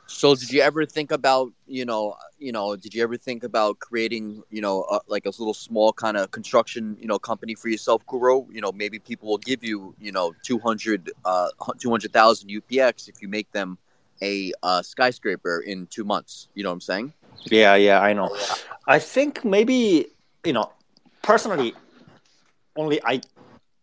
[0.08, 3.80] So did you ever think about, you know, you know, did you ever think about
[3.80, 7.68] creating, you know, uh, like a little small kind of construction, you know, company for
[7.70, 8.48] yourself, Kuro?
[8.52, 13.28] You know, maybe people will give you, you know, 200 uh 200,000 UPX if you
[13.28, 13.78] make them
[14.22, 16.48] a uh, skyscraper in 2 months.
[16.56, 17.14] You know what I'm saying?
[17.46, 18.36] Yeah, yeah, I know.
[18.88, 20.08] I think maybe
[20.46, 20.72] you know,
[21.22, 21.74] personally,
[22.80, 23.14] only I,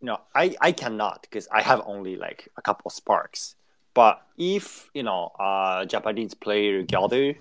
[0.00, 3.54] you know, I I cannot because I have only like a couple of sparks.
[3.94, 7.34] But if you know, uh, Japanese player gather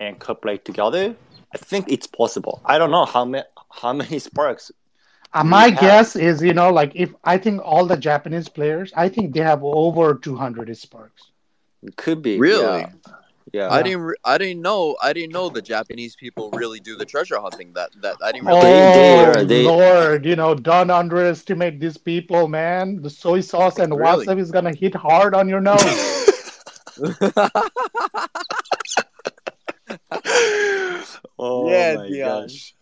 [0.00, 1.14] and could play together,
[1.54, 2.60] I think it's possible.
[2.64, 3.44] I don't know how many
[3.80, 4.70] how many sparks.
[5.34, 8.92] Uh, my have- guess is, you know, like if I think all the Japanese players,
[8.96, 11.22] I think they have over 200 sparks.
[11.96, 12.80] Could be Really?
[12.80, 12.90] Yeah.
[13.52, 13.68] Yeah.
[13.70, 17.04] I didn't re- I didn't know I didn't know the Japanese people really do the
[17.04, 20.54] treasure hunting that that I didn't Oh really They- they are- they- Lord, you know,
[20.54, 23.00] don't underestimate these people, man.
[23.02, 24.26] The soy sauce and Really?
[24.26, 25.82] wasabi is gonna hit hard on your nose.
[31.38, 32.42] oh Yeah, my Dion.
[32.42, 32.74] gosh.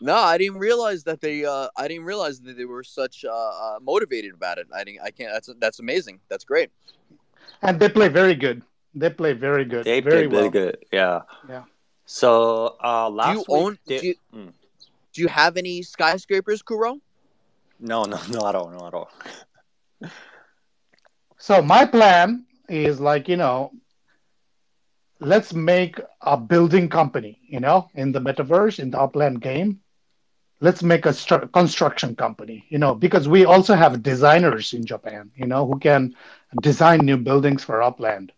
[0.00, 1.46] No, I didn't realize that they.
[1.46, 4.66] Uh, I didn't realize that they were such uh, uh, motivated about it.
[4.74, 5.00] I didn't.
[5.00, 5.32] I can't.
[5.32, 6.20] That's that's amazing.
[6.28, 6.70] That's great.
[7.62, 8.60] and they play very good.
[8.96, 9.84] They play very good.
[9.84, 10.40] They play very played well.
[10.40, 10.78] really good.
[10.92, 11.20] Yeah.
[11.48, 11.64] Yeah.
[12.06, 13.78] So uh, Do last you week own?
[13.86, 14.52] they- do, you, Mm.
[15.12, 17.00] do you have any skyscrapers, Kuro?
[17.78, 19.10] No, no, no at all, no at all.
[21.38, 23.72] So my plan is like, you know,
[25.20, 29.80] let's make a building company, you know, in the metaverse, in the Upland game.
[30.60, 35.30] Let's make a stru- construction company, you know, because we also have designers in Japan,
[35.36, 36.14] you know, who can
[36.62, 38.32] design new buildings for Upland.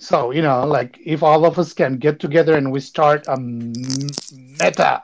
[0.00, 3.38] So, you know, like if all of us can get together and we start a
[3.38, 5.02] meta,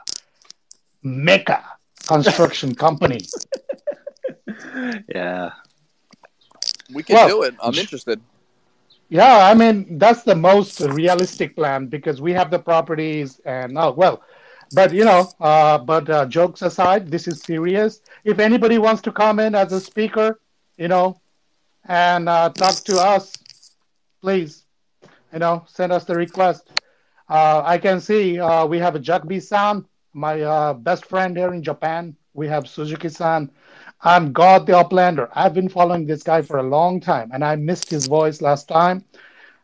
[1.04, 1.62] mecha
[2.06, 3.20] construction company.
[5.14, 5.52] Yeah.
[6.92, 7.56] We can Well, do it.
[7.62, 8.20] I'm interested.
[9.08, 13.92] Yeah, I mean that's the most realistic plan because we have the properties and oh
[13.92, 14.22] well,
[14.72, 18.02] but you know, uh, but uh, jokes aside, this is serious.
[18.24, 20.40] If anybody wants to come in as a speaker,
[20.76, 21.20] you know,
[21.86, 23.32] and uh, talk to us,
[24.22, 24.65] please,
[25.32, 26.70] you know, send us the request.
[27.28, 31.52] Uh, I can see uh, we have a Jagbi San, my uh, best friend here
[31.52, 32.16] in Japan.
[32.34, 33.50] We have Suzuki-san.
[34.02, 35.28] I'm God the Uplander.
[35.34, 38.68] I've been following this guy for a long time, and I missed his voice last
[38.68, 39.04] time.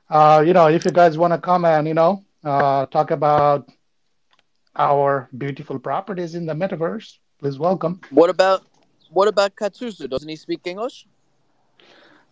[0.08, 3.70] Uh, you know, if you guys want to come and you know uh, talk about
[4.76, 8.00] our beautiful properties in the metaverse, please welcome.
[8.10, 8.66] What about
[9.10, 10.08] what about Katsuzu?
[10.08, 11.06] Doesn't he speak English?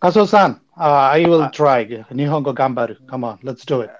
[0.01, 1.85] Kaso-san, uh, I will try.
[2.09, 3.05] Nihongo gambaru.
[3.07, 3.91] Come on, let's do it.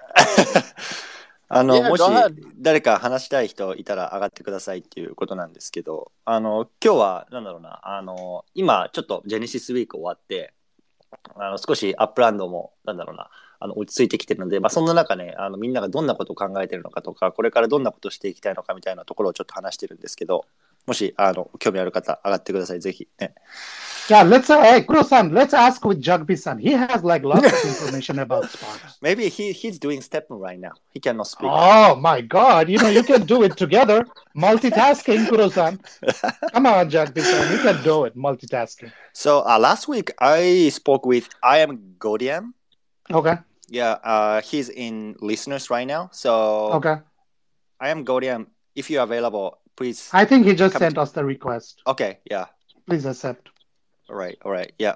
[1.48, 2.04] あの、Yeah, もし.
[2.58, 10.56] 誰か話したい人いたら上がってくださいっていうことなんですけど、あの、今日は、なんだろうな、あの、今、ちょっとジェネシスウィーク終わって、
[11.36, 20.46] あの、少しアップランドも、なんだろうな、あの、落ち着いてきてるので、まあ、そんな中ね、あの、みんながどんなことを考えてるのかとか、これからどんなことをしていきたいのかみたいなところをちょっと話してるんですけど、
[20.87, 23.09] もし、あの、興味ある方、上がってください、ぜひ。
[23.18, 23.35] ね。
[24.09, 26.59] Yeah, let's uh, hey Kuro-san, let's ask with Jugby-san.
[26.59, 28.99] He has like lots of information about Sparks.
[29.03, 30.70] Maybe he, he's doing step right now.
[30.94, 31.51] He cannot speak.
[31.53, 32.68] Oh my God!
[32.68, 34.07] You know you can do it together.
[34.37, 35.81] Multitasking, Kuro-san.
[36.53, 38.16] Come on, Jugby-san, you can do it.
[38.16, 38.92] Multitasking.
[39.12, 42.55] So, uh, last week, I spoke with I am Godian.
[43.11, 43.35] Okay.
[43.68, 46.11] Yeah, uh, he's in listeners right now.
[46.12, 46.99] So Okay.
[47.81, 48.46] I am Godian.
[48.77, 50.10] If you're available, please.
[50.13, 51.81] I think he just sent to- us the request.
[51.88, 52.45] Okay, yeah.
[52.88, 53.49] Please accept.
[54.10, 54.95] All right, all right, yeah.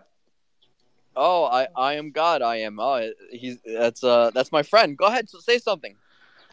[1.16, 2.42] Oh, I I am God.
[2.42, 2.80] I am.
[2.80, 4.98] Oh, he's that's uh that's my friend.
[4.98, 5.96] Go ahead, say something.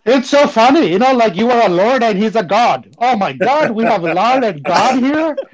[0.05, 2.95] It's so funny, you know, like you are a lord and he's a god.
[2.99, 5.37] Oh my God, we have a lord and god here.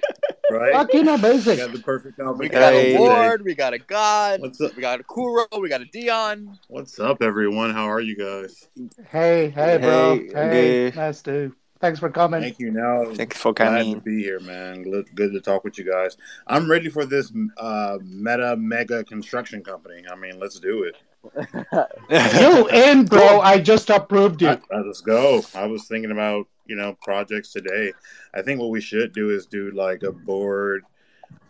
[0.50, 0.72] Right?
[0.72, 1.20] Fucking amazing.
[1.20, 1.56] We amazing.
[1.58, 2.38] got the perfect outfit.
[2.38, 2.96] We got Hey.
[2.96, 3.44] a Lord.
[3.44, 4.40] We got a God.
[4.40, 4.74] What's up?
[4.74, 5.44] We got a Kuro.
[5.60, 6.58] We got a Dion.
[6.68, 7.70] What's up, everyone?
[7.74, 8.66] How are you guys?
[9.10, 10.14] Hey, hey, bro.
[10.16, 11.54] Hey, Hey, nice to.
[11.80, 12.40] Thanks for coming.
[12.40, 12.72] Thank you.
[12.72, 14.82] Now, thanks you for glad to be here, man.
[14.82, 16.16] Good, good to talk with you guys.
[16.46, 20.02] I'm ready for this uh, meta mega construction company.
[20.10, 20.96] I mean, let's do it.
[22.10, 23.40] You in, bro?
[23.40, 24.48] I just approved you.
[24.48, 25.42] Uh, let's go.
[25.54, 27.92] I was thinking about you know projects today.
[28.34, 30.84] I think what we should do is do like a board,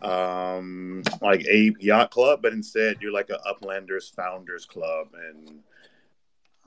[0.01, 5.59] um, like a yacht club, but instead do like a Uplanders Founders Club and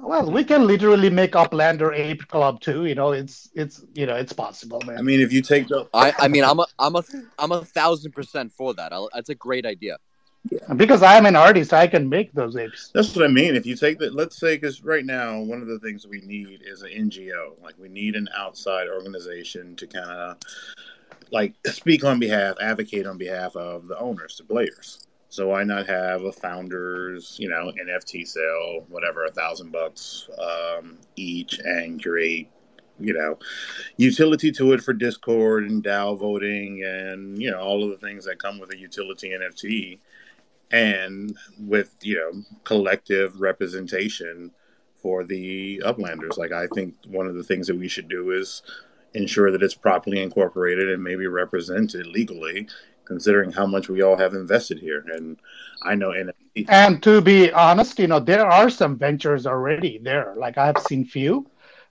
[0.03, 2.87] Well, we can literally make Uplander Ape Club too.
[2.87, 4.99] You know, it's it's you know it's possible, man.
[4.99, 7.05] I mean, if you take the I I mean I'm a I'm a
[7.39, 8.93] I'm a thousand percent for that.
[8.93, 9.99] I'll, that's a great idea.
[10.77, 12.91] because I'm an artist, I can make those apes.
[12.93, 13.55] That's what I mean.
[13.55, 16.63] If you take that, let's say, because right now, one of the things we need
[16.67, 17.63] is an NGO.
[17.63, 20.39] Like, we need an outside organization to kind of
[21.31, 25.07] like speak on behalf, advocate on behalf of the owners, the players.
[25.33, 30.99] So why not have a founders, you know, NFT sale, whatever, a thousand bucks um,
[31.17, 32.51] each, and create,
[33.01, 33.39] you know,
[33.97, 38.27] utility to it for Discord and DAO voting, and you know all of the things
[38.27, 40.01] that come with a utility NFT
[40.71, 44.51] and with you know collective representation
[45.01, 46.37] for the uplanders.
[46.37, 48.61] Like i think one of the things that we should do is
[49.15, 52.69] ensure that it's properly incorporated and maybe represented legally
[53.05, 55.39] considering how much we all have invested here and
[55.83, 60.35] i know NFT And to be honest, you know, there are some ventures already there.
[60.37, 61.47] Like I have seen few.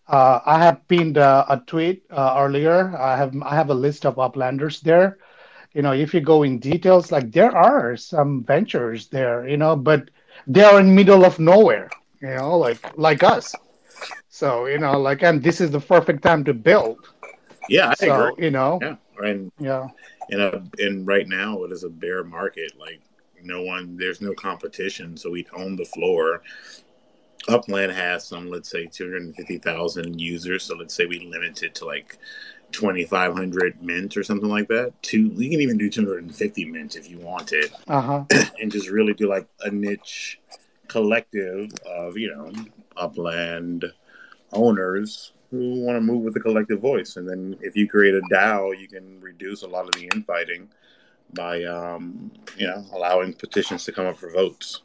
[0.07, 2.95] Uh, I have pinned uh, a tweet uh, earlier.
[2.97, 5.17] I have I have a list of uplanders there.
[5.73, 9.47] You know, if you go in details, like there are some ventures there.
[9.47, 10.09] You know, but
[10.47, 11.89] they are in middle of nowhere.
[12.21, 13.59] You know, like like us.
[14.29, 17.07] So you know, like, and this is the perfect time to build.
[17.69, 19.87] yeah i So agree you know, yeah and yeah.
[20.29, 22.73] in a and right now it is a bear market.
[22.79, 23.01] Like
[23.43, 25.17] no one there's no competition.
[25.17, 26.43] So we own the floor.
[27.47, 30.63] Upland has some let's say 250000 users.
[30.63, 32.17] So let's say we limit it to like
[32.71, 34.93] 2500 mint or something like that.
[35.01, 37.71] Two you can even do 250 mint if you want it.
[37.87, 38.25] Uh huh.
[38.61, 40.39] and just really do like a niche
[40.87, 42.51] collective of you know
[42.97, 43.85] upland
[44.51, 48.21] owners who want to move with the collective voice and then if you create a
[48.33, 50.67] dao you can reduce a lot of the infighting
[51.33, 54.81] by um, you know allowing petitions to come up for votes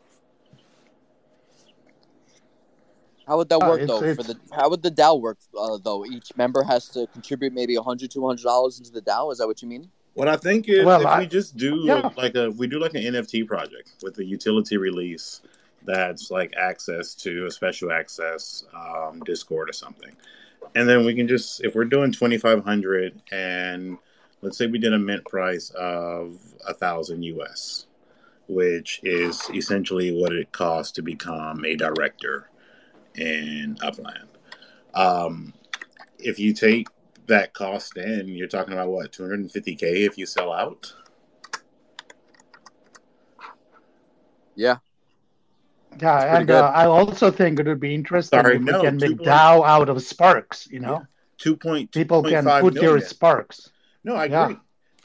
[3.26, 4.14] How would that Oh, work it's- though?
[4.14, 6.07] For the how would the DAO work uh, though?
[6.07, 9.33] Each member has to contribute maybe 100 200 dollars into the DAO.
[9.33, 9.90] Is that what you mean?
[10.14, 12.08] what i think is Well, if I- we just do yeah.
[12.17, 15.42] like a we do like an nft project with a utility release
[15.85, 20.14] that's like access to a special access um, discord or something
[20.77, 23.98] and then we can just if we're doing 2500 and
[24.42, 27.87] let's say we did a mint price of a thousand us
[28.46, 32.50] which is essentially what it costs to become a director
[33.16, 34.29] in upland
[34.94, 35.52] um,
[36.18, 36.87] if you take
[37.27, 40.94] that cost in you're talking about what 250k if you sell out
[44.58, 44.79] Yeah.
[46.01, 48.97] Yeah, and uh, I also think it would be interesting Sorry, if no, we can
[48.97, 50.69] make point- DAO out of Sparks.
[50.71, 51.07] You know,
[51.38, 53.01] two point People can put million.
[53.03, 53.71] sparks.
[54.05, 54.44] No, I Yeah.
[54.44, 54.57] agree.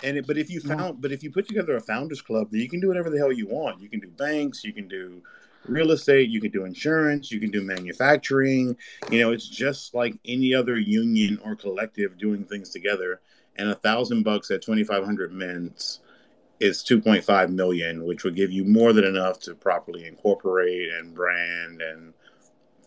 [0.04, 0.76] And it, but if you Yeah.
[0.76, 3.18] found, but if you put together a founders club, then you can do whatever the
[3.18, 3.82] hell you want.
[3.82, 5.22] You can do banks, you can do
[5.68, 8.76] real estate, you can do insurance, you can do manufacturing.
[9.12, 13.22] You know, it's just like any other union or collective doing things together.
[13.58, 16.00] And a thousand bucks at twenty five hundred mints
[16.62, 20.89] is two point five million, which would give you more than enough to properly incorporate
[20.93, 21.82] and brand.
[21.82, 22.14] And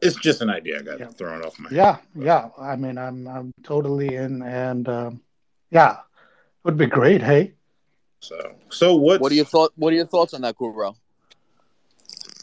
[0.00, 1.08] it's just an idea I got Yeah.
[1.08, 1.76] thrown off my head.
[1.76, 2.48] Yeah, yeah.
[2.58, 5.20] I mean, I'm I'm totally in, and um,
[5.70, 5.98] yeah,
[6.62, 7.20] would be great.
[7.22, 7.54] Hey,
[8.20, 8.38] So,
[8.70, 9.72] so what's What are your thought?
[9.76, 10.96] What are your thoughts on that, Kuro?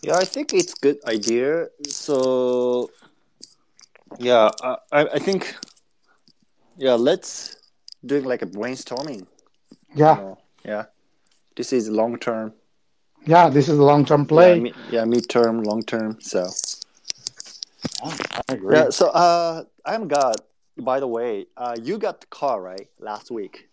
[0.03, 1.67] Yeah, I think it's good idea.
[1.87, 2.89] So,
[4.19, 5.55] yeah, I, I I think,
[6.77, 7.55] yeah, let's
[8.03, 9.21] doing like a brainstorming.
[9.93, 10.37] you yeah, know.
[10.65, 10.85] yeah.
[11.55, 12.53] This is long term.
[13.25, 13.49] yeah.
[13.49, 14.55] This is a long-term play.
[14.55, 16.17] Yeah, mid, yeah, midterm, long term.
[16.21, 16.47] So,
[18.03, 18.17] I
[18.49, 18.75] agree.
[18.75, 18.89] yeah.
[18.89, 20.41] So, uh, I'm got.
[20.77, 23.67] By the way, uh, you got the car right last week.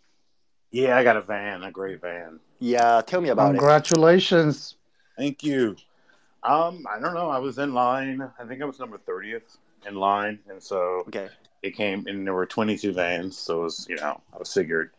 [0.72, 2.40] Yeah, I got a van, a great van.
[2.58, 3.58] Yeah, tell me about it.
[3.58, 4.74] Congratulations.
[5.16, 5.76] Thank you.
[6.42, 7.30] Um, I don't know.
[7.30, 8.20] I was in line.
[8.38, 9.56] I think I was number thirtieth
[9.86, 11.28] in line, and so Okay.
[11.62, 13.38] it came, and there were twenty-two vans.
[13.38, 14.90] So it was, you know, I was figured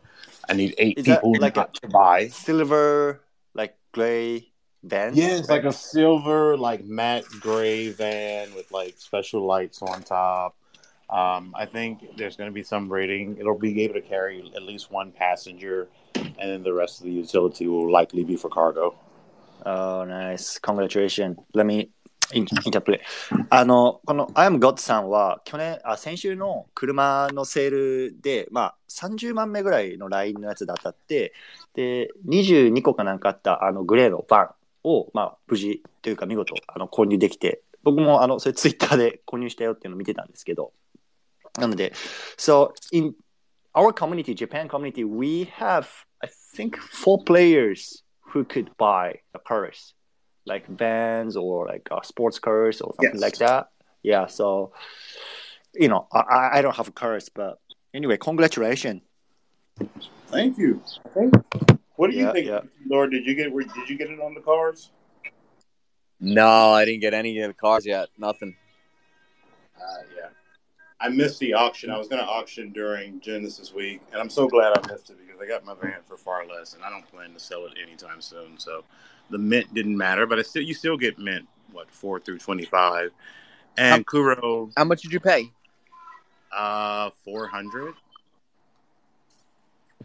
[0.49, 2.27] I need eight Is that people like not to buy.
[2.29, 3.21] Silver,
[3.53, 4.51] like gray
[4.83, 5.15] van.
[5.15, 10.55] Yeah, it's like a silver, like matte gray van with like special lights on top.
[11.09, 13.37] Um, I think there's going to be some rating.
[13.37, 17.11] It'll be able to carry at least one passenger, and then the rest of the
[17.11, 18.95] utility will likely be for cargo.
[19.65, 20.57] Oh, nice.
[20.59, 21.37] Congratulations.
[21.53, 21.89] Let me
[22.33, 23.01] in- interpret.
[23.49, 31.33] あの、この I'm God さんは、去年、あ、先週の車のセールで、まあ、30万目ぐらいのラインのやつで当たって、
[31.73, 34.49] で、22個かなんかあった、あの、グレーのバン
[34.83, 40.73] を、まあ、無事というか見事、あの、購入できて、僕も、あの、それツイッターで購入したよっていうのを見てたんですけど、
[41.57, 41.93] なので、
[42.37, 43.13] so, in
[43.73, 45.87] our community, Japan community, we have,
[46.21, 48.03] I think, four players
[48.33, 49.95] who could buy the cars,
[50.45, 53.21] like vans or like uh, sports cars or something Yes.
[53.21, 53.69] like that.
[54.03, 54.71] Yeah, so
[55.73, 57.59] you know, I- I, I don't have a cars, but
[57.93, 59.01] anyway, congratulations.
[60.27, 60.81] Thank you.
[61.95, 62.61] What do you Yeah, think, yeah.
[62.87, 63.11] Lord?
[63.11, 64.89] Did you get did you get it on the cars?
[66.19, 68.09] No, I didn't get any of the cars yet.
[68.17, 68.55] Nothing.
[69.77, 69.81] Uh,
[70.15, 70.27] yeah.
[70.99, 71.89] I missed the auction.
[71.89, 75.17] I was going to auction during Genesis week, and I'm so glad I missed it
[75.25, 77.73] because I got my van for far less, and I don't plan to sell it
[77.81, 78.57] anytime soon.
[78.57, 78.83] So
[79.29, 82.65] the mint didn't matter, but I still you still get mint what four through twenty
[82.65, 83.11] five,
[83.77, 85.51] and Kuro How much did you pay?
[86.51, 87.93] uh four hundred.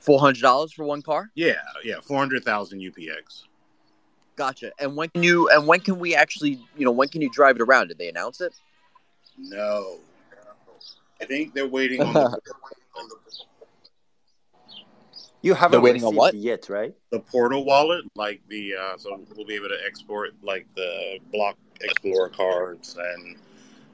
[0.01, 1.31] Four hundred dollars for one car.
[1.35, 1.55] Yeah,
[1.85, 3.45] yeah, four hundred thousand UPX.
[4.37, 4.73] Gotcha.
[4.81, 5.49] And when can you?
[5.51, 6.61] And when can we actually?
[6.77, 7.89] You know, when can you drive it around?
[7.89, 8.53] Did they announce it?
[9.39, 9.99] No,
[11.21, 12.41] I think they're waiting on the,
[15.45, 16.35] You haven't They're waiting on received what?
[16.35, 16.95] yet, right?
[17.11, 21.57] the portal wallet, like the uh, so we'll be able to export like the Block
[21.83, 23.37] Explorer cards and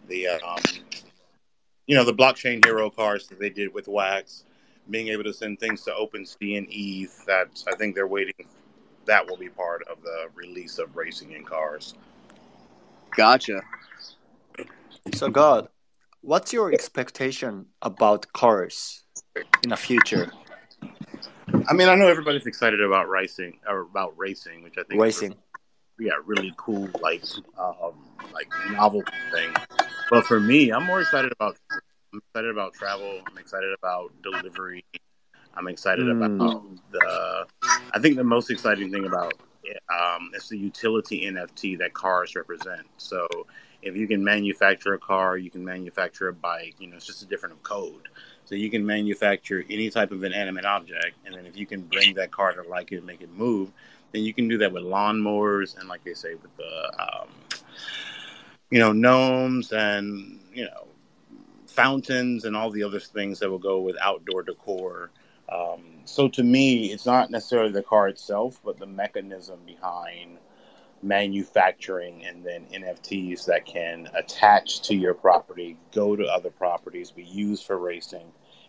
[0.08, 0.62] the um,
[1.86, 4.44] you know the blockchain hero cards that they did with Wax,
[4.90, 7.24] being able to send things to OpenSea and ETH.
[7.26, 8.46] That's I think they're waiting.
[9.06, 11.94] That will be part of the release of racing in cars.
[13.16, 13.60] Gotcha.
[15.12, 15.68] So, God,
[16.20, 19.02] what's your expectation about cars
[19.62, 20.30] in the future?
[21.68, 24.98] I mean, I know everybody's excited about racing or about racing, which I think is
[24.98, 25.34] Racing.
[25.98, 27.22] yeah, really cool, like
[27.58, 27.94] um,
[28.32, 29.54] like novelty thing.
[30.08, 31.56] But for me, I'm more excited about
[32.12, 33.20] I'm excited about travel.
[33.30, 34.84] I'm excited about delivery.
[35.54, 36.16] I'm excited Mm.
[36.16, 37.46] about the.
[37.92, 39.34] I think the most exciting thing about
[39.64, 42.86] it, um, is the utility NFT that cars represent.
[42.98, 43.26] So
[43.82, 46.74] if you can manufacture a car, you can manufacture a bike.
[46.78, 48.08] You know, it's just a different code.
[48.44, 52.14] So you can manufacture any type of inanimate object, and then if you can bring
[52.14, 53.70] that car to like it and make it move,
[54.12, 57.28] then you can do that with lawnmowers and, like they say, with the, um,
[58.70, 60.88] you know, gnomes and you know,
[61.66, 65.10] fountains and all the other things that will go with outdoor decor.
[65.48, 70.38] Um, so to me, it's not necessarily the car itself, but the mechanism behind
[71.02, 77.24] manufacturing and then NFTs that can attach to your property, go to other properties, be
[77.24, 78.26] used for racing,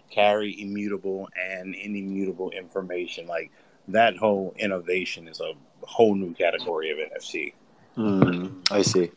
[0.09, 3.27] carry immutable and inimmutable information.
[3.27, 3.51] Like
[3.89, 7.53] that whole innovation is a whole new category of NFT.
[7.97, 9.11] うん、I see.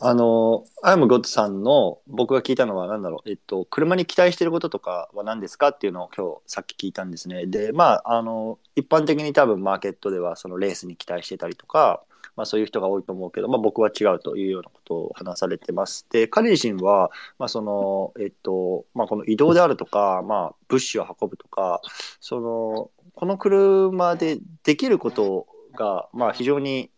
[0.00, 7.46] あの、アイムゴッドさんの僕が聞いたのは何だろう、えっと、車に期待していることとかは何ですかっていうのを今日さっき聞いたんですね。
[7.46, 12.02] で、まあ、あの、一般的に多分マーケットではそのレースに期待してたりとか、
[12.36, 16.06] まあそういう人が多いと思うけど、まあ僕は違うというようなことを話されてます。
[16.10, 21.80] で、彼自身は、まあその、えっと、まあこの移動であるとか、まあ物資を運ぶとか、
[22.20, 26.90] その、この車でできることが、まあ非常に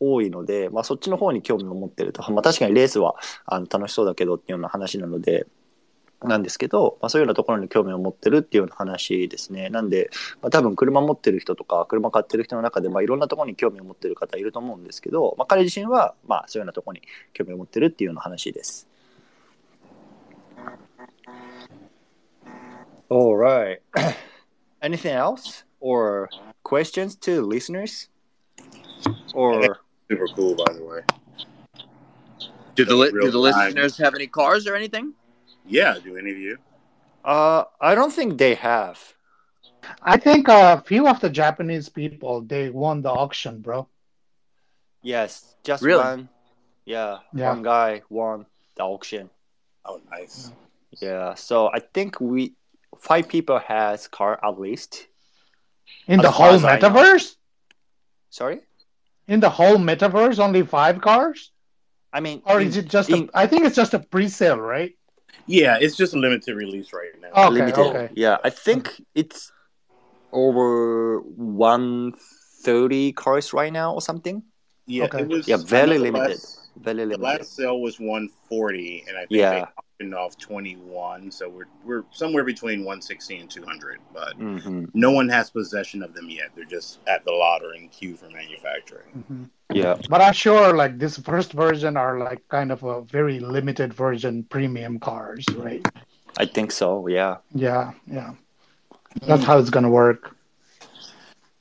[0.00, 3.14] 多いので、まあ、そっちの方に興味を持ってると、まあ、確かにレースは
[3.46, 5.46] あの楽しそうだけどっていうような話なので
[6.24, 10.10] なんですけど、まあ、そういうようなところに興味を持ってるっていうような話ですねなんで、
[10.42, 17.02] まあ、多分車持ってる人とか車買ってる人の中で、まあ、いろんなところに興味を持ってる方いると思うんですけど、まあ、彼自身は、まあ、そういうようなところに
[17.32, 18.88] 興味を持ってるっていうような話です。
[23.10, 23.80] Alright.
[24.82, 25.64] Anything else?
[25.80, 26.28] Or
[26.62, 28.08] questions to listeners?
[29.34, 29.78] Or
[30.10, 31.00] Super cool, by the way.
[32.74, 35.14] Do the do the listeners have any cars or anything?
[35.66, 36.58] Yeah, do any of you?
[37.24, 38.98] Uh, I don't think they have.
[40.02, 43.88] I think a few of the Japanese people they won the auction, bro.
[45.02, 46.02] Yes, just Really?
[46.02, 46.28] one.
[46.84, 47.48] Yeah, Yeah.
[47.50, 48.46] one guy won
[48.76, 49.30] the auction.
[49.84, 50.50] Oh, nice.
[51.00, 52.54] Yeah, so I think we
[52.98, 55.06] five people has car at least.
[56.06, 56.88] In the As far whole as I know.
[56.90, 57.36] metaverse?
[58.30, 58.60] Sorry,
[59.26, 61.50] In the whole metaverse, only five cars?
[62.12, 64.58] I mean, Or in- is it just in- a, I think it's just a pre-sale,
[64.60, 64.94] right?
[65.46, 67.28] Yeah, it's just a limited release right now.
[67.34, 67.46] Oh.
[67.46, 67.78] Okay, limited?
[67.78, 68.08] okay.
[68.14, 69.52] Yeah, I think it's
[70.32, 72.12] over one
[72.62, 74.42] thirty cars right now or something.
[74.86, 75.20] Yeah, Okay.
[75.22, 75.48] it was.
[75.48, 76.30] Yeah, very limited.
[76.40, 79.50] last- Very The last sale was 140, and I think Yeah.
[79.50, 81.30] they auctioned off 21.
[81.30, 86.14] So we're we're somewhere between 160 and 200, but hmm no one has possession of
[86.14, 86.50] them yet.
[86.54, 89.24] They're just at the lot or in queue for manufacturing.
[89.30, 89.50] Mhm.
[89.74, 93.92] Yeah, But I'm sure like this first version are like kind of a very limited
[93.92, 95.84] version premium cars, right?
[96.36, 97.06] I think so.
[97.08, 97.38] Yeah.
[97.54, 98.34] Yeah, yeah.
[99.22, 100.36] That's how it's gonna work.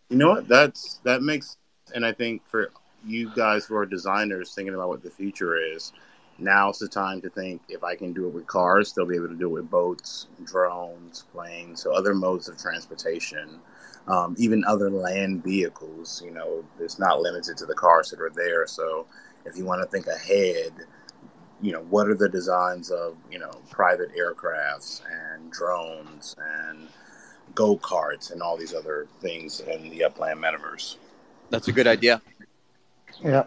[0.09, 0.47] You know what?
[0.47, 1.57] That's that makes,
[1.95, 2.69] and I think for
[3.05, 5.93] you guys who are designers thinking about what the future is,
[6.37, 9.29] now's the time to think if I can do it with cars, they'll be able
[9.29, 13.59] to do it with boats, drones, planes, so other modes of transportation,
[14.07, 16.21] um, even other land vehicles.
[16.25, 18.67] You know, it's not limited to the cars that are there.
[18.67, 19.05] So
[19.45, 20.73] if you want to think ahead,
[21.61, 26.87] you know, what are the designs of you know private aircrafts and drones and
[27.55, 30.95] go karts and all these other things in the upland metaverse.
[31.49, 32.21] That's a good idea.
[33.21, 33.45] Yeah.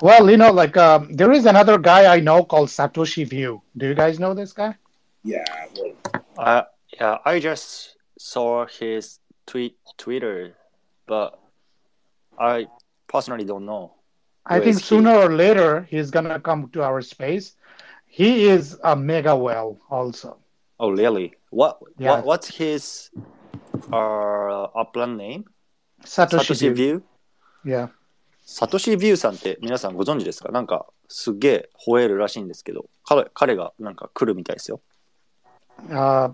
[0.00, 3.62] Well, you know, like um, there is another guy I know called Satoshi View.
[3.76, 4.76] Do you guys know this guy?
[5.24, 5.44] Yeah,
[5.76, 5.92] well,
[6.38, 6.62] Uh,
[6.94, 10.54] yeah, I just saw his tweet Twitter,
[11.06, 11.38] but
[12.38, 12.68] I
[13.08, 13.94] personally don't know.
[14.46, 14.84] I think is he?
[14.84, 17.56] sooner or later he's gonna come to our space.
[18.06, 20.38] He is a mega well also.
[20.80, 21.34] Oh, really?
[21.50, 21.82] What?
[21.98, 22.22] Yeah.
[22.22, 22.24] What?
[22.24, 23.10] What's his
[23.92, 25.44] uh upland name?
[26.04, 26.74] Satoshi, Satoshi View.
[26.74, 27.02] View.
[27.64, 27.88] Yeah.
[28.50, 34.80] サトシビューさんって皆さんご存知ですかなんかすげえ吠えるらしいんですけど彼彼がなんか来るみたいですよ。
[35.90, 36.32] Uh,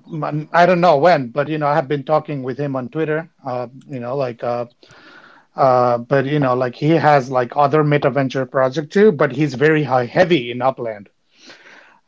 [0.52, 3.28] I don't know when, but you know, I have been talking with him on Twitter.
[3.44, 4.66] Uh, you know, like, uh,
[5.56, 9.54] uh, but you know, like he has like other meta venture project too, but he's
[9.54, 11.10] very high heavy in upland.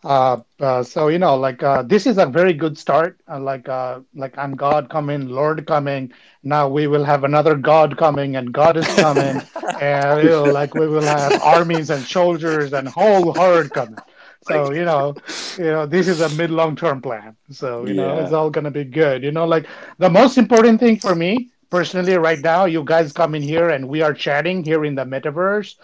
[0.07, 3.20] Uh, uh, so you know, like uh, this is a very good start.
[3.28, 6.12] Uh, like, uh, like I'm God coming, Lord coming.
[6.44, 9.48] Now we will have another God coming, and God is coming,
[9.80, 14.00] and you know, like we will have armies and soldiers and whole herd coming.
[14.40, 15.18] So you know,
[15.57, 17.36] you know, this is a mid long term plan.
[17.50, 19.24] So you know, it's all gonna be good.
[19.24, 19.66] You know, like
[19.98, 23.88] the most important thing for me personally right now, you guys come in here and
[23.88, 25.74] we are chatting here in the metaverse.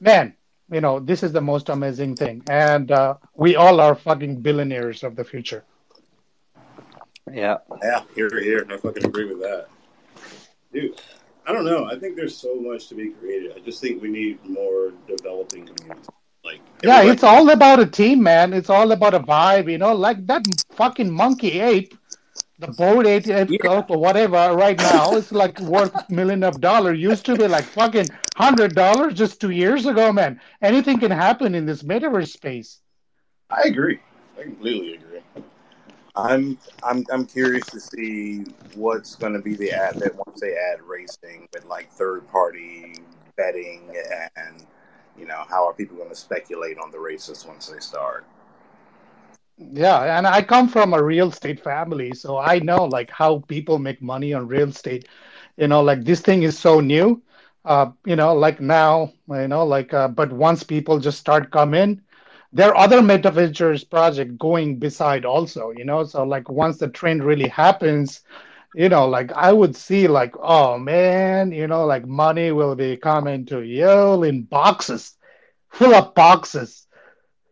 [0.00, 0.34] Man,
[0.70, 5.02] you know, this is the most amazing thing, and uh, we all are fucking billionaires
[5.02, 5.64] of the future.
[7.32, 7.58] Yeah.
[7.82, 8.66] yeah, here, here.
[8.70, 9.68] I fucking agree with that.
[10.72, 11.00] Dude,
[11.46, 11.86] I don't know.
[11.86, 13.52] I think there's so much to be created.
[13.56, 16.08] I just think we need more developing communities.
[16.44, 18.52] Like, Yeah, it's all about a team, man.
[18.52, 21.94] It's all about a vibe, you know, like that fucking monkey ape,
[22.58, 23.58] the boat ape, ape Yeah.
[23.62, 24.54] cult or whatever.
[24.54, 26.92] Right now, it's like worth million of dollar.
[26.92, 30.40] Used to be like fucking hundred dollars just two years ago, man.
[30.60, 32.80] Anything can happen in this metaverse space.
[33.50, 34.00] I agree.
[34.38, 35.20] I completely agree.
[36.16, 38.44] I'm I'm I'm curious to see
[38.74, 42.94] what's going to be the ad that once they add racing with like third party
[43.36, 43.82] betting
[44.36, 44.66] and
[45.16, 48.26] you know how are people going to speculate on the races once they start.
[49.58, 53.78] Yeah, and I come from a real estate family, so I know like how people
[53.78, 55.08] make money on real estate.
[55.56, 57.22] You know, like this thing is so new.
[57.64, 62.00] uh, you know, like now, you know, like, uh, but once people just start coming,
[62.52, 66.04] there are other MetaVentures project going beside also, you know.
[66.04, 68.22] So like once the trend really happens,
[68.74, 72.96] you know, like I would see like, oh man, you know, like money will be
[72.96, 75.16] coming to you in boxes,
[75.70, 76.87] full of boxes.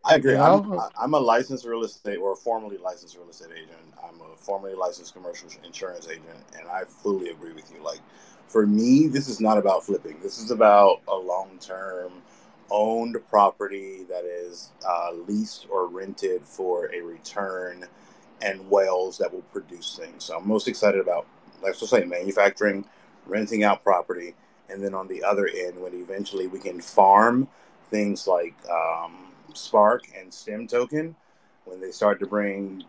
[0.07, 0.33] I agree.
[0.33, 0.65] You I'm.
[0.77, 3.79] I- I'm a licensed real estate or formerly licensed real estate agent.
[4.03, 6.25] I'm a formerly licensed commercial insurance agent,
[6.59, 7.83] and I fully agree with you.
[7.83, 8.01] Like,
[8.47, 10.17] for me, this is not about flipping.
[10.23, 12.13] This is about a long term
[12.71, 17.85] owned property that is uh, leased or rented for a return
[18.41, 20.25] and wells that will produce things.
[20.25, 21.27] So I'm most excited about,
[21.63, 22.85] let's just say, manufacturing,
[23.27, 24.35] renting out property,
[24.69, 27.47] and then on the other end, when eventually we can farm
[27.91, 29.26] things like um,
[29.57, 31.15] Spark and Stem Token,
[31.65, 32.83] when they start to bring,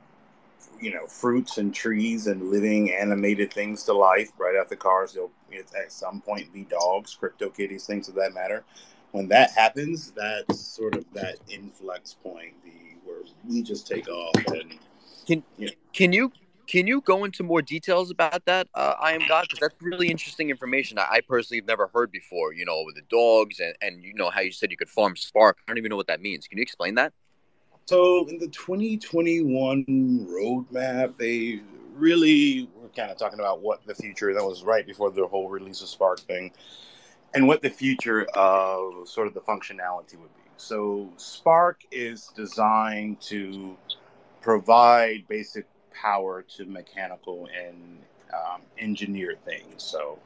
[0.81, 4.31] you know, fruits and trees and living animated things to life.
[4.39, 8.35] Right out after cars, they'll at some point be dogs, crypto kitties, things of that
[8.35, 8.65] matter.
[9.13, 12.71] When that happens, that's sort of that influx point, the
[13.05, 14.79] where we just take off and
[15.27, 16.33] Can you can you
[17.05, 18.69] go into more details about that?
[18.75, 20.99] Uh, I am God because that's really interesting information.
[20.99, 22.53] I, I personally have never heard before.
[22.53, 25.17] You know, with the dogs and and you know how you said you could farm
[25.17, 25.59] Spark.
[25.67, 26.47] I don't even know what that means.
[26.47, 27.13] Can you explain that?
[27.87, 29.87] So in the 2021
[30.29, 31.61] roadmap, they
[31.95, 34.35] really were kind of talking about what the future.
[34.35, 36.53] That was right before the whole release of Spark thing,
[37.35, 40.43] and what the future of sort of the functionality would be.
[40.59, 43.77] So Spark is designed to
[44.43, 45.67] provide basic
[46.01, 47.99] power to mechanical and
[48.33, 49.83] um, engineered things.
[49.83, 50.19] So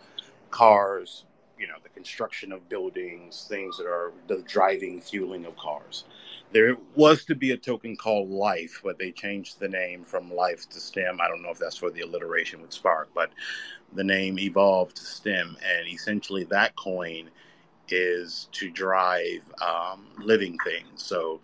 [0.51, 1.25] cars,
[1.59, 6.05] you know, the construction of buildings, things that are the driving, fueling of cars.
[6.53, 10.69] There was to be a token called Life, but they changed the name from Life
[10.71, 11.19] to STEM.
[11.21, 13.31] I don't know if that's for the alliteration with Spark, but
[13.95, 17.31] the name evolved to STEM, and essentially that coin
[17.89, 21.03] is to drive um, living things.
[21.03, 21.41] So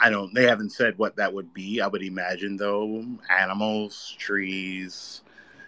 [0.00, 0.32] I don't.
[0.34, 1.80] They haven't said what that would be.
[1.80, 5.22] I would imagine though, animals, trees,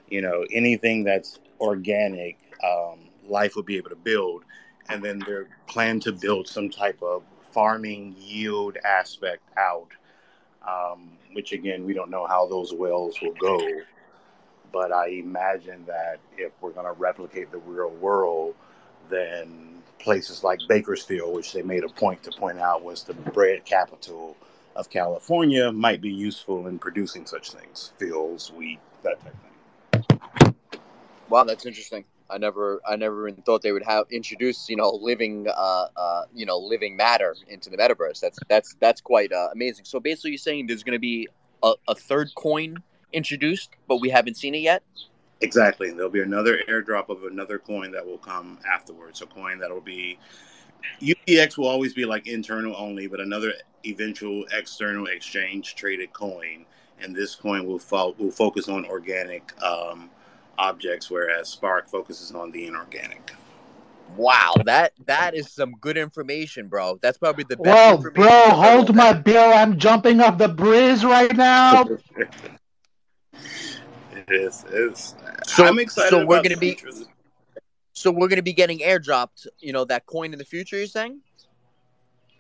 [0.09, 4.45] you know, anything that's organic, um, life would be able to build.
[4.89, 7.23] And then they're plan to build some type of
[7.53, 9.89] farming yield aspect out,
[10.67, 13.59] um, which again, we don't know how those wells will go.
[14.73, 18.55] But I imagine that if we're going to replicate the real world,
[19.11, 23.65] then places like Bakersfield, which they made a point to point out was the bread
[23.65, 24.37] capital
[24.77, 30.55] of California, might be useful in producing such things fields, wheat, that type of thing.
[31.29, 32.05] Wow, that's interesting.
[32.29, 36.23] I never, I never even thought they would have introduced, you know, living, uh, uh,
[36.35, 38.21] you know, living matter into the metaverse.
[38.21, 39.85] That's that's that's quite uh, amazing.
[39.85, 41.29] So basically, you're saying there's going to be
[41.63, 42.79] a, a third coin
[43.13, 44.83] introduced, but we haven't seen it yet.
[45.43, 45.91] Exactly.
[45.91, 49.21] There'll be another airdrop of another coin that will come afterwards.
[49.23, 50.19] A coin that'll be
[51.01, 53.53] UPX will always be like internal only, but another
[53.85, 56.65] eventual external exchange traded coin.
[57.01, 60.11] And this coin will fo- will focus on organic um,
[60.59, 63.33] objects, whereas Spark focuses on the inorganic.
[64.17, 67.01] Wow, that that is some good information, bro.
[67.03, 67.67] That's probably the best.
[67.67, 69.53] Well, information bro, hold my bill.
[69.53, 71.83] I'm jumping off the bridge right now.
[74.35, 75.15] It's, it's,
[75.47, 76.11] So- I'm excited.
[76.11, 76.79] so we're gonna be-.
[77.95, 80.79] So we're going to be getting airdropped, you know, that coin in the future.
[80.79, 81.21] You're saying?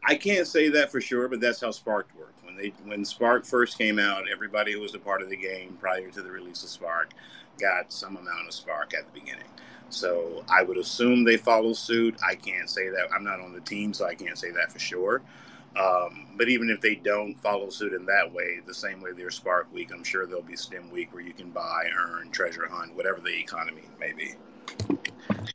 [0.04, 2.44] I can't say that for sure, but that's how Spark worked.
[2.44, 5.76] When they when Spark first came out, everybody who was a part of the game
[5.78, 7.12] prior to the release of Spark
[7.60, 9.44] got some amount of Spark at the beginning.
[9.90, 12.16] So I would assume they follow suit.
[12.26, 13.08] I can't say that.
[13.14, 15.22] I'm not on the team, so I can't say that for sure.
[15.78, 19.36] Um, but even if they don't follow suit in that way, the same way there's
[19.36, 22.94] Spark Week, I'm sure there'll be STEM Week where you can buy, earn, treasure hunt,
[22.94, 24.34] whatever the economy may be.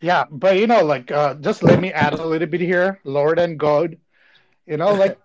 [0.01, 3.39] Yeah, but you know, like, uh, just let me add a little bit here, Lord
[3.39, 3.97] and God.
[4.65, 5.17] You know, like,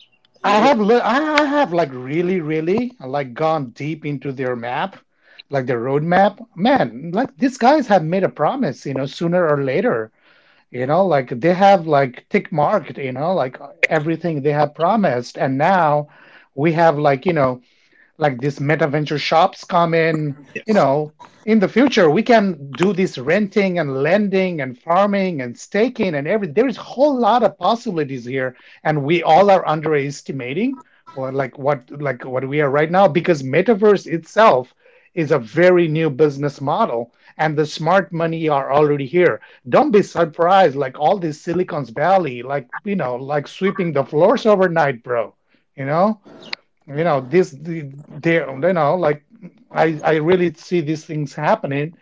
[0.44, 4.96] I have, li- I have like really, really like gone deep into their map,
[5.50, 6.44] like their roadmap.
[6.54, 8.86] Man, like these guys have made a promise.
[8.86, 10.10] You know, sooner or later.
[10.70, 12.98] You know, like they have like tick marked.
[12.98, 13.56] You know, like
[13.88, 16.08] everything they have promised, and now
[16.54, 17.60] we have like you know,
[18.18, 21.12] like these meta venture shops come in you know.
[21.44, 26.26] In the future we can do this renting and lending and farming and staking and
[26.26, 28.56] every there's a whole lot of possibilities here.
[28.84, 30.80] And we all are underestimating
[31.14, 34.74] or like what like what we are right now because metaverse itself
[35.14, 40.02] is a very new business model and the smart money are already here don't be
[40.02, 45.34] surprised like all this silicon's valley like you know like sweeping the floors overnight bro
[45.76, 46.20] you know
[46.86, 49.24] you know this the, they you know like
[49.72, 51.94] I, I really see these things happening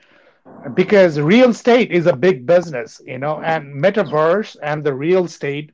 [0.75, 5.73] because real estate is a big business, you know, and metaverse and the real estate,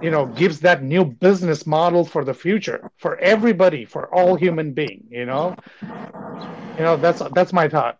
[0.00, 4.72] you know, gives that new business model for the future for everybody, for all human
[4.72, 5.58] being, you know.
[6.76, 7.98] You know, that's that's my thought.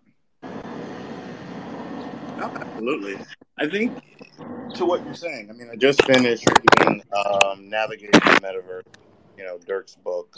[2.38, 3.18] Absolutely.
[3.58, 3.98] I think
[4.74, 5.48] to what you're saying.
[5.50, 8.82] I mean, I just finished reading um, Navigating the Metaverse,
[9.38, 10.36] you know, Dirk's book.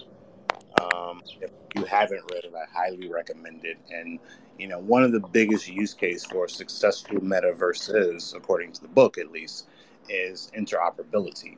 [0.80, 3.78] Um, if you haven't read it, I highly recommend it.
[3.90, 4.18] And
[4.58, 8.88] you know, one of the biggest use case for successful metaverse is, according to the
[8.88, 9.66] book at least,
[10.08, 11.56] is interoperability.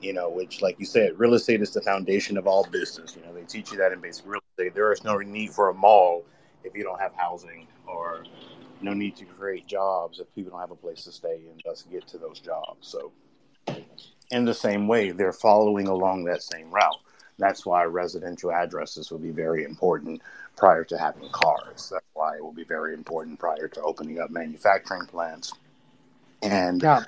[0.00, 3.16] You know, which, like you said, real estate is the foundation of all business.
[3.16, 4.74] You know, they teach you that in basic real estate.
[4.74, 6.24] There is no need for a mall
[6.62, 8.24] if you don't have housing or
[8.82, 11.82] no need to create jobs if people don't have a place to stay and thus
[11.90, 12.88] get to those jobs.
[12.88, 13.12] So,
[14.30, 17.00] in the same way, they're following along that same route.
[17.38, 20.20] That's why residential addresses will be very important
[20.56, 21.88] prior to having cars.
[21.92, 25.52] That's why it will be very important prior to opening up manufacturing plants
[26.42, 27.04] and Yeah.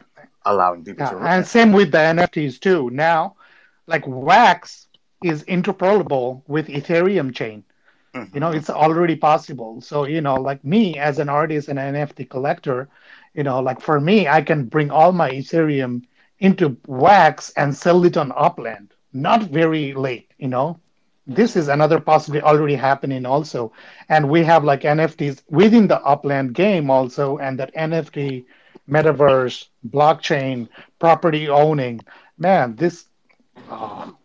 [0.46, 2.90] allowing people Yeah, to and same with the NFTs too.
[2.90, 3.36] Now,
[3.86, 4.86] like Wax
[5.22, 7.64] is interoperable with Ethereum chain.
[8.14, 8.34] Mhm.
[8.34, 9.80] You know, it's already possible.
[9.80, 12.88] So, you know, like me as an artist and an NFT collector,
[13.34, 16.02] you know, like for me, I can bring all my Ethereum
[16.38, 18.94] into Wax and sell it on Upland.
[19.12, 20.80] Not very late, you know.
[21.26, 23.72] This is another possibility already happening also.
[24.08, 28.46] And we have like NFTs within the Upland game also, and that NFT
[28.88, 32.00] metaverse, blockchain, property owning.
[32.38, 33.06] Man, this
[33.70, 34.16] oh,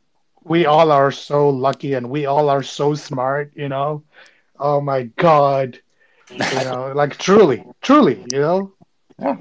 [0.45, 4.03] we all are so lucky and we all are so smart, you know.
[4.59, 5.79] Oh my God.
[6.29, 8.73] You know, like truly, truly, you know.
[9.19, 9.37] Yeah.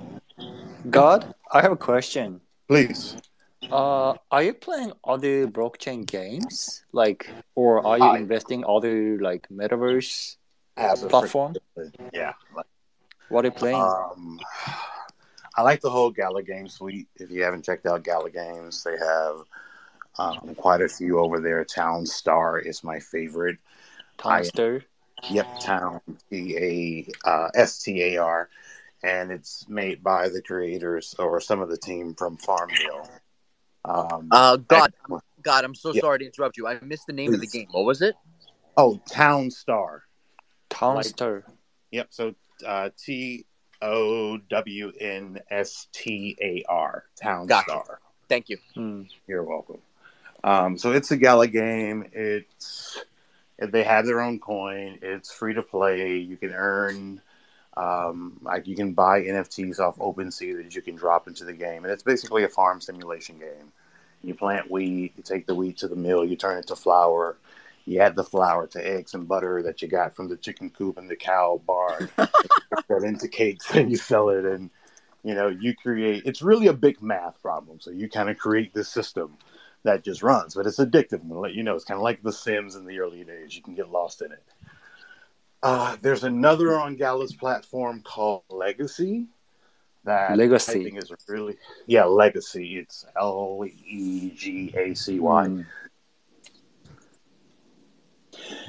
[0.90, 2.40] God, I have a question.
[2.68, 3.16] Please.
[3.70, 9.48] Uh, are you playing other blockchain games, like, or are you I- investing other like
[9.48, 10.36] metaverse?
[10.76, 11.54] Platform?
[12.12, 12.32] Yeah.
[13.28, 13.80] What are you playing?
[13.80, 14.40] Um,
[15.56, 17.06] I like the whole Gala Game Suite.
[17.16, 19.36] If you haven't checked out Gala Games, they have
[20.18, 21.64] um, quite a few over there.
[21.64, 23.58] Town Star is my favorite.
[24.24, 24.82] I- Townster.
[25.30, 26.00] Yep, Town
[26.30, 26.56] T
[27.24, 28.48] A uh, S T A R,
[29.02, 33.08] and it's made by the creators or some of the team from Farmville.
[33.86, 35.24] Um, Uh, God, excellent.
[35.42, 36.00] God, I'm so Yeah.
[36.02, 36.66] sorry to interrupt you.
[36.66, 37.68] I missed the name of the game.
[37.70, 38.16] What was it?
[38.76, 40.02] oh, Town Star.
[40.68, 41.44] town Townster.
[41.90, 42.08] Yep.
[42.10, 42.34] So
[42.66, 43.46] uh, T
[43.80, 47.04] O W N S T A R.
[47.20, 47.70] Town Gotcha.
[47.70, 48.00] Star.
[48.28, 48.58] Thank you.
[48.74, 49.02] Hmm.
[49.26, 49.78] You're welcome.
[50.44, 52.04] Um, so it's a gala game.
[52.12, 53.02] It's
[53.58, 54.98] they have their own coin.
[55.00, 56.18] It's free to play.
[56.18, 57.22] You can earn
[57.78, 61.84] um, like you can buy NFTs off OpenSea that you can drop into the game,
[61.84, 63.72] and it's basically a farm simulation game.
[64.22, 67.36] You plant wheat, you take the wheat to the mill, you turn it to flour.
[67.86, 70.96] You add the flour to eggs and butter that you got from the chicken coop
[70.98, 72.08] and the cow barn.
[72.16, 74.70] that into cakes and you sell it, and
[75.22, 76.24] you know you create.
[76.26, 77.80] It's really a big math problem.
[77.80, 79.38] So you kind of create this system
[79.84, 81.22] that just runs, but it's addictive.
[81.22, 81.74] I'm let you know.
[81.74, 83.54] It's kind of like The Sims in the early days.
[83.54, 84.42] You can get lost in it.
[85.62, 89.26] Uh, there's another on Gala's platform called Legacy.
[90.04, 90.80] That Legacy.
[90.80, 91.56] I think is really
[91.86, 92.78] yeah Legacy.
[92.78, 95.62] It's L E G A C Y, Hmm.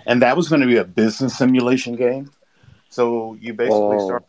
[0.05, 2.32] and that was going to be a business simulation game.
[2.89, 4.05] So you basically Oh.
[4.05, 4.26] start.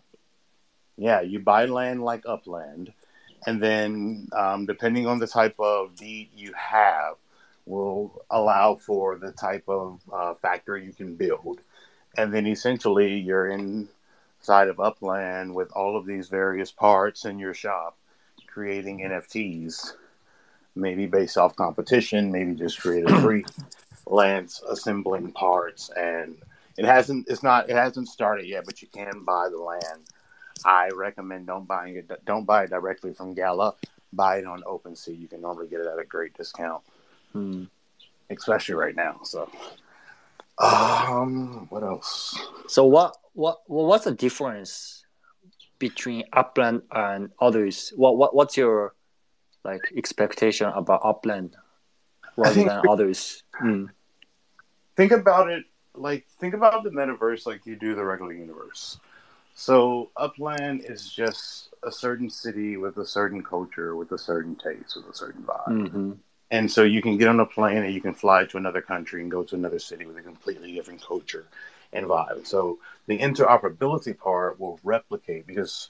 [0.97, 2.93] Yeah, you buy land like Upland,
[3.47, 7.15] and then um, depending on the type of deed you have,
[7.65, 11.61] will allow for the type of uh, factory you can build,
[12.17, 17.55] and then essentially you're inside of Upland with all of these various parts in your
[17.55, 17.97] shop,
[18.47, 19.95] creating NFTs,
[20.75, 23.45] maybe based off competition, maybe just create a free
[24.07, 26.37] lands assembling parts and
[26.79, 30.01] it hasn't it's not it hasn't started yet but you can buy the land
[30.65, 33.75] i recommend don't buying it don't buy it directly from gala
[34.13, 35.19] buy it on OpenSea.
[35.19, 36.83] You can normally get it at a great discount,
[37.33, 37.65] Hmm.
[38.31, 39.21] especially right now.
[39.25, 39.51] So,
[40.59, 42.39] um, what else?
[42.69, 45.05] So what what what's the difference
[45.79, 47.93] between Upland and others?
[47.97, 48.95] What what what's your
[49.65, 51.57] like expectation about Upland
[52.37, 53.43] rather than others?
[53.61, 53.91] Mm.
[54.97, 58.99] think about it like think about the metaverse like you do the regular universe.
[59.57, 64.97] So Upland is just a certain city with a certain culture, with a certain taste,
[64.97, 65.89] with a certain vibe.
[65.89, 66.13] hmm
[66.51, 69.23] And so you can get on a plane and you can fly to another country
[69.23, 71.47] and go to another city with a completely different culture
[71.93, 72.47] and vibe.
[72.47, 75.89] So the interoperability part will replicate because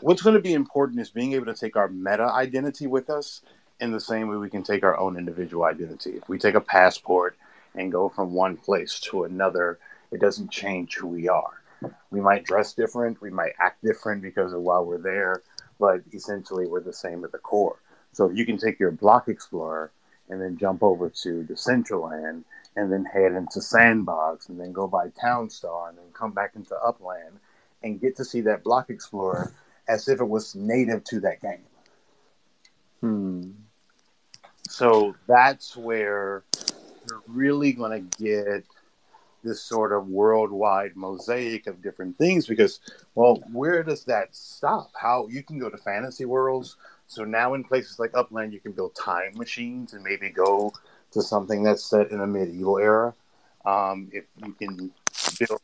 [0.00, 3.42] what's going to be important is being able to take our meta identity with us
[3.80, 6.12] in the same way we can take our own individual identity.
[6.16, 7.36] If we take a passport
[7.74, 9.78] and go from one place to another,
[10.12, 11.62] it doesn't change who we are.
[12.10, 15.42] We might dress different, we might act different because of while we're there,
[15.78, 17.80] but essentially we're the same at the core.
[18.12, 19.92] So you can take your block explorer
[20.28, 22.44] and then jump over to Decentraland
[22.76, 26.52] and then head into Sandbox and then go by Town Star and then come back
[26.54, 27.38] into Upland
[27.82, 29.52] and get to see that block explorer
[29.88, 31.64] as if it was native to that game.
[33.00, 33.50] Hmm.
[34.68, 36.42] So that's where
[37.08, 38.64] you're really going to get
[39.42, 42.80] this sort of worldwide mosaic of different things because,
[43.14, 44.90] well, where does that stop?
[44.94, 46.76] How you can go to fantasy worlds.
[47.06, 50.72] So now in places like Upland, you can build time machines and maybe go
[51.12, 53.14] to something that's set in a medieval era.
[53.64, 54.92] Um, if you can
[55.38, 55.60] build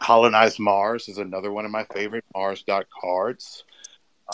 [0.00, 3.64] colonize Mars is another one of my favorite Mars dot cards.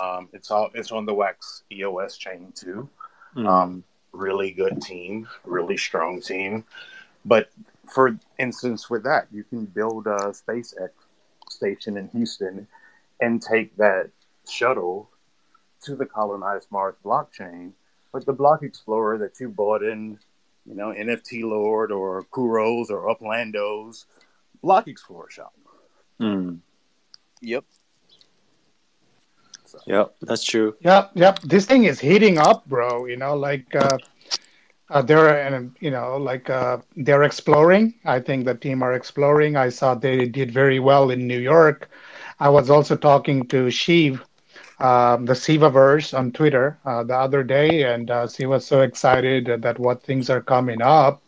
[0.03, 2.88] Um, it's all it's on the Wax EOS chain too.
[3.34, 3.47] Hmm.
[3.47, 6.64] Um, really good team, really strong team.
[7.24, 7.51] But
[7.93, 10.91] for instance, with that, you can build a SpaceX
[11.49, 12.66] station in Houston
[13.20, 14.11] and take that
[14.49, 15.11] shuttle
[15.82, 17.72] to the colonized Mars blockchain.
[18.12, 20.18] But the block explorer that you bought in,
[20.66, 24.05] you know, NFT Lord or Kuros or Uplandos,
[24.62, 25.53] block explorer shop.
[26.18, 26.57] Hmm.
[27.41, 27.64] Yep.
[29.66, 30.76] So, Yep, that's true.
[30.80, 31.41] Yep, yep.
[31.41, 33.07] This thing is heating up, bro.
[33.07, 33.99] You know, like uh,
[34.95, 37.95] uh, they're and you know, like uh, they're exploring.
[38.05, 39.57] I think the team are exploring.
[39.57, 41.90] I saw they did very well in New York.
[42.38, 44.24] I was also talking to Shiv,
[44.78, 49.47] um, the Sivaverse on Twitter uh, the other day, and uh, she was so excited
[49.62, 51.22] that what things are coming up.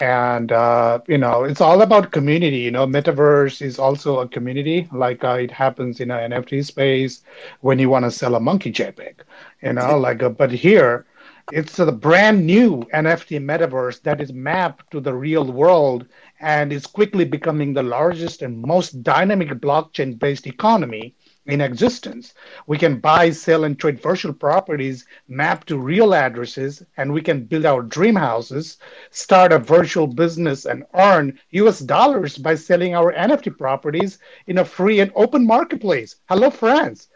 [0.00, 2.58] And uh, you know, it's all about community.
[2.58, 7.22] You know, metaverse is also a community, like uh, it happens in an NFT space
[7.60, 9.14] when you want to sell a monkey JPEG.
[9.62, 11.06] You know, like, but here,
[11.52, 16.06] it's a brand new NFT metaverse that is mapped to the real world
[16.40, 21.14] and is quickly becoming the largest and most dynamic blockchain-based economy
[21.46, 22.34] in existence.
[22.66, 27.44] We can buy, sell, and trade virtual properties mapped to real addresses, and we can
[27.44, 28.78] build our dream houses,
[29.10, 34.64] start a virtual business, and earn US dollars by selling our NFT properties in a
[34.64, 36.16] free and open marketplace.
[36.28, 37.08] Hello, friends.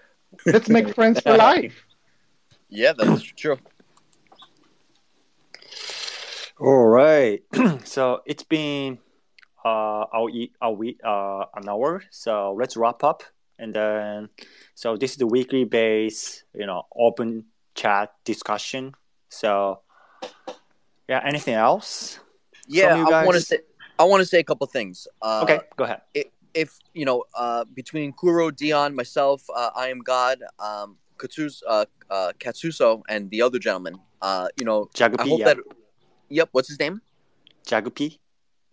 [0.46, 1.86] Let's make friends for life.
[2.68, 3.58] Yeah, that's true.
[6.60, 7.42] All right.
[7.84, 8.98] so it's been
[9.64, 10.28] uh our
[10.60, 12.02] our week uh an hour.
[12.10, 13.22] So let's wrap up
[13.58, 14.28] and then
[14.74, 17.44] so this is the weekly base, you know, open
[17.74, 18.94] chat discussion.
[19.28, 19.82] So
[21.08, 22.18] yeah, anything else?
[22.66, 23.60] Yeah, I want to say
[23.98, 25.06] I want to say a couple things.
[25.22, 26.02] Uh, okay, go ahead.
[26.54, 31.84] if you know, uh, between Kuro, Dion, myself, uh, I am God, um, Katsus, uh,
[32.10, 35.54] uh, Katsuso, and the other gentleman, uh, you know, I hope yeah.
[35.54, 35.58] that.
[36.28, 37.00] Yep, what's his name?
[37.66, 38.18] Jagupi.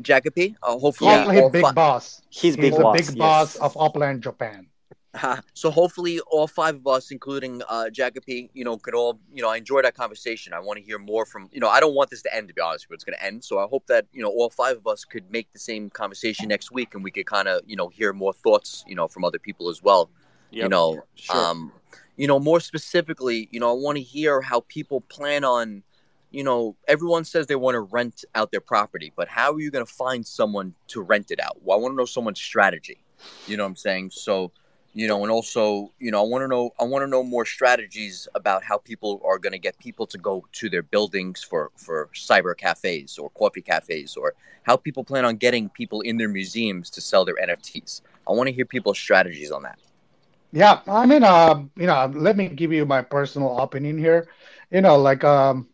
[0.04, 0.56] Jagapi.
[0.62, 1.24] Uh, hopefully, Yeah.
[1.26, 2.22] Hopefully, big fi- boss.
[2.30, 2.98] He's He's big the boss.
[2.98, 3.16] big yes.
[3.16, 4.68] boss of Upland, Japan.
[5.54, 9.50] so hopefully all five of us, including uh, Jagapi, you know, could all, you know,
[9.50, 10.52] I enjoyed that conversation.
[10.54, 12.54] I want to hear more from, you know, I don't want this to end, to
[12.54, 13.42] be honest, but it's going to end.
[13.46, 16.50] So I hope that, you know, all five of us could make the same conversation
[16.50, 19.24] next week and we could kind of, you know, hear more thoughts, you know, from
[19.24, 20.10] other people as well.
[20.52, 21.36] You know, Sure.
[21.36, 21.72] um,
[22.18, 25.84] you know, more specifically, you know, I want to hear how people plan on,
[26.36, 29.72] you know, everyone says they want to rent out their property, but how are you
[29.72, 31.58] going to find someone to rent it out?
[31.64, 32.98] Well, I want to know someone's strategy.
[33.48, 34.12] You know what I'm saying?
[34.12, 34.52] So,
[34.94, 37.46] you know, and also, you know, I want to know, I want to know more
[37.46, 41.72] strategies about how people are going to get people to go to their buildings for
[41.78, 44.34] for cyber cafes or coffee cafes, or
[44.64, 48.02] how people plan on getting people in their museums to sell their NFTs.
[48.28, 49.80] I want to hear people's strategies on that.
[50.52, 54.28] Yeah, I mean, uh, you know, let me give you my personal opinion here.
[54.72, 55.68] You know, like, um,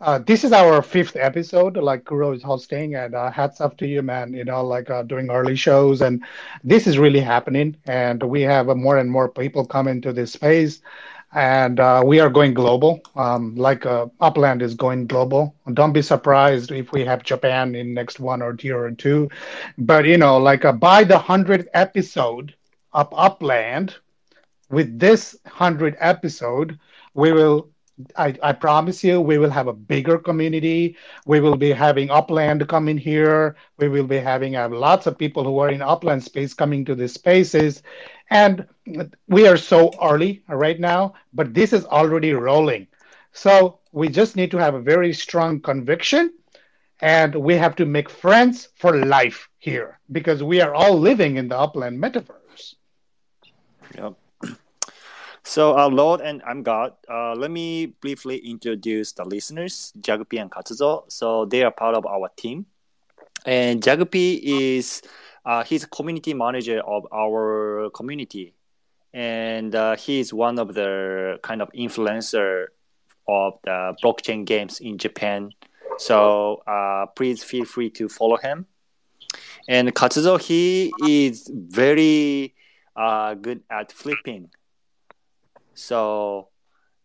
[0.00, 3.86] uh, this is our fifth episode, like Kuro is hosting, and uh, hats off to
[3.86, 4.32] you, man.
[4.32, 6.22] You know, like uh, doing early shows, and
[6.62, 10.32] this is really happening, and we have uh, more and more people come into this
[10.32, 10.80] space,
[11.34, 13.00] and uh, we are going global.
[13.16, 15.54] Um, like uh, Upland is going global.
[15.72, 19.28] Don't be surprised if we have Japan in next one or year or two,
[19.78, 22.54] but you know, like by the hundredth episode
[22.92, 23.96] of Upland
[24.70, 26.78] with this 100 episode
[27.14, 27.68] we will
[28.16, 30.96] I, I promise you we will have a bigger community.
[31.26, 33.56] We will be having upland coming here.
[33.78, 36.94] We will be having uh, lots of people who are in upland space coming to
[36.94, 37.82] these spaces.
[38.30, 38.66] And
[39.28, 42.86] we are so early right now but this is already rolling.
[43.32, 46.32] So we just need to have a very strong conviction
[47.00, 51.48] and we have to make friends for life here because we are all living in
[51.48, 52.74] the upland metaverse.
[53.94, 54.16] Yep.
[55.46, 56.94] So, uh, Lord and I'm God.
[57.08, 61.04] Uh, let me briefly introduce the listeners, Jagupi and Katsuzo.
[61.06, 62.66] So, they are part of our team.
[63.44, 65.02] And Jagupi is
[65.44, 68.54] uh, he's community manager of our community,
[69.14, 72.66] and uh, he's one of the kind of influencer
[73.28, 75.52] of the blockchain games in Japan.
[75.98, 78.66] So uh, please feel free to follow him.
[79.68, 82.52] And Katsuzo, he is very
[82.96, 84.50] uh, good at flipping.
[85.76, 86.48] So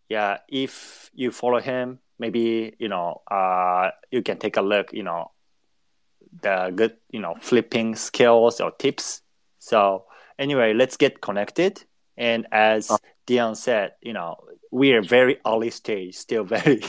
[0.09, 4.93] yeah, if you follow him, maybe you know uh, you can take a look.
[4.93, 5.31] You know
[6.41, 9.21] the good you know flipping skills or tips.
[9.59, 10.05] So
[10.39, 11.83] anyway, let's get connected.
[12.17, 14.37] And as Dion said, you know
[14.71, 16.81] we are very early stage, still very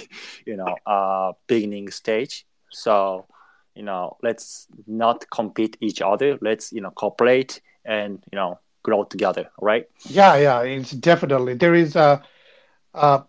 [0.47, 2.47] you know uh, beginning stage.
[2.71, 3.27] So
[3.75, 6.39] you know let's not compete each other.
[6.41, 9.51] Let's you know cooperate and you know grow together.
[9.61, 9.89] Right?
[10.07, 12.23] Yeah, yeah, it's definitely there is a.
[12.95, 13.23] Uh,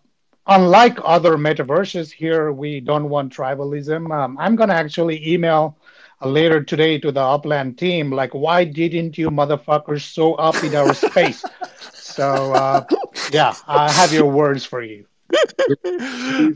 [0.46, 4.12] unlike other metaverses, here we don't want tribalism.
[4.14, 5.78] Um, I'm gonna actually email
[6.22, 10.74] uh, later today to the Upland team, like, why didn't you motherfuckers show up in
[10.74, 11.44] our space?
[12.14, 12.84] So uh,
[13.32, 15.04] yeah, I have your words for you.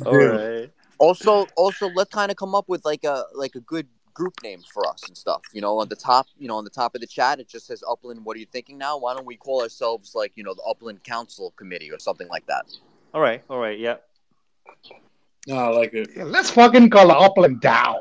[0.06, 0.70] All right.
[0.98, 3.88] Also, also, let's kind of come up with like a like a good
[4.18, 5.42] group name for us and stuff.
[5.52, 7.66] You know, on the top, you know, on the top of the chat, it just
[7.68, 8.24] says Upland.
[8.24, 8.98] What are you thinking now?
[8.98, 12.46] Why don't we call ourselves like you know the Upland Council Committee or something like
[12.46, 12.64] that?
[13.14, 13.42] All right.
[13.48, 13.78] All right.
[13.78, 13.96] Yeah.
[15.46, 16.10] No, I like it.
[16.16, 17.94] Yeah, let's fucking call it Upland DAO.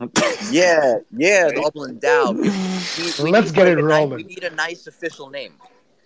[0.50, 2.32] Yeah, yeah, the Upland DAO.
[2.34, 4.16] We- we- we Let's get it a ni- rolling.
[4.16, 5.54] we need a nice official name.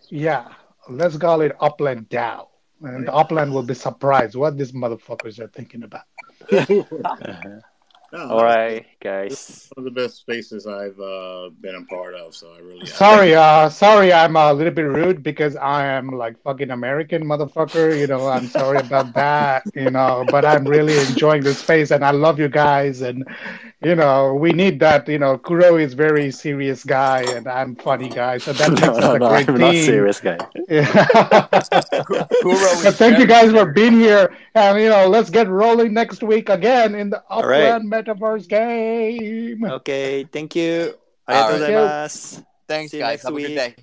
[0.09, 0.49] Yeah,
[0.89, 2.49] let's call it Upland DAO.
[2.83, 6.07] And the Upland will be surprised what these motherfuckers are thinking about.
[8.13, 9.71] No, All right, guys.
[9.75, 12.85] One of the best spaces I've uh, been a part of, so I really.
[12.85, 17.99] Sorry, uh, sorry, I'm a little bit rude because I am like fucking American motherfucker.
[17.99, 19.63] You know, I'm sorry about that.
[19.75, 23.01] You know, but I'm really enjoying this space, and I love you guys.
[23.01, 23.25] And
[23.83, 25.09] you know, we need that.
[25.09, 28.93] You know, Kuro is very serious guy, and I'm funny guy, so that makes no,
[28.93, 29.65] us no, a no, great I'm team.
[29.65, 30.37] not serious, guy.
[30.69, 30.85] Yeah.
[32.43, 35.49] Kuro is But thank you very- guys for being here, and you know, let's get
[35.49, 37.33] rolling next week again in the Upland.
[37.33, 38.02] All right.
[38.09, 39.65] Upland Metaverse game.
[39.65, 40.95] Okay, thank you.
[41.29, 41.61] Arigatou right.
[41.61, 42.45] gozaimasu.
[42.69, 43.11] Thanks, See you guys.
[43.13, 43.75] next Have a good day.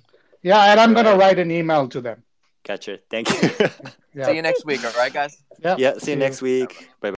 [0.42, 2.22] Yeah, and I'm gonna write an email to them.
[2.64, 2.98] Gotcha.
[3.10, 3.50] Thank you.
[4.12, 4.26] Yeah.
[4.26, 4.84] See you next week.
[4.84, 5.38] All right, guys.
[5.62, 5.76] Yeah.
[5.78, 6.90] yeah, see you next week.
[7.00, 7.08] Bye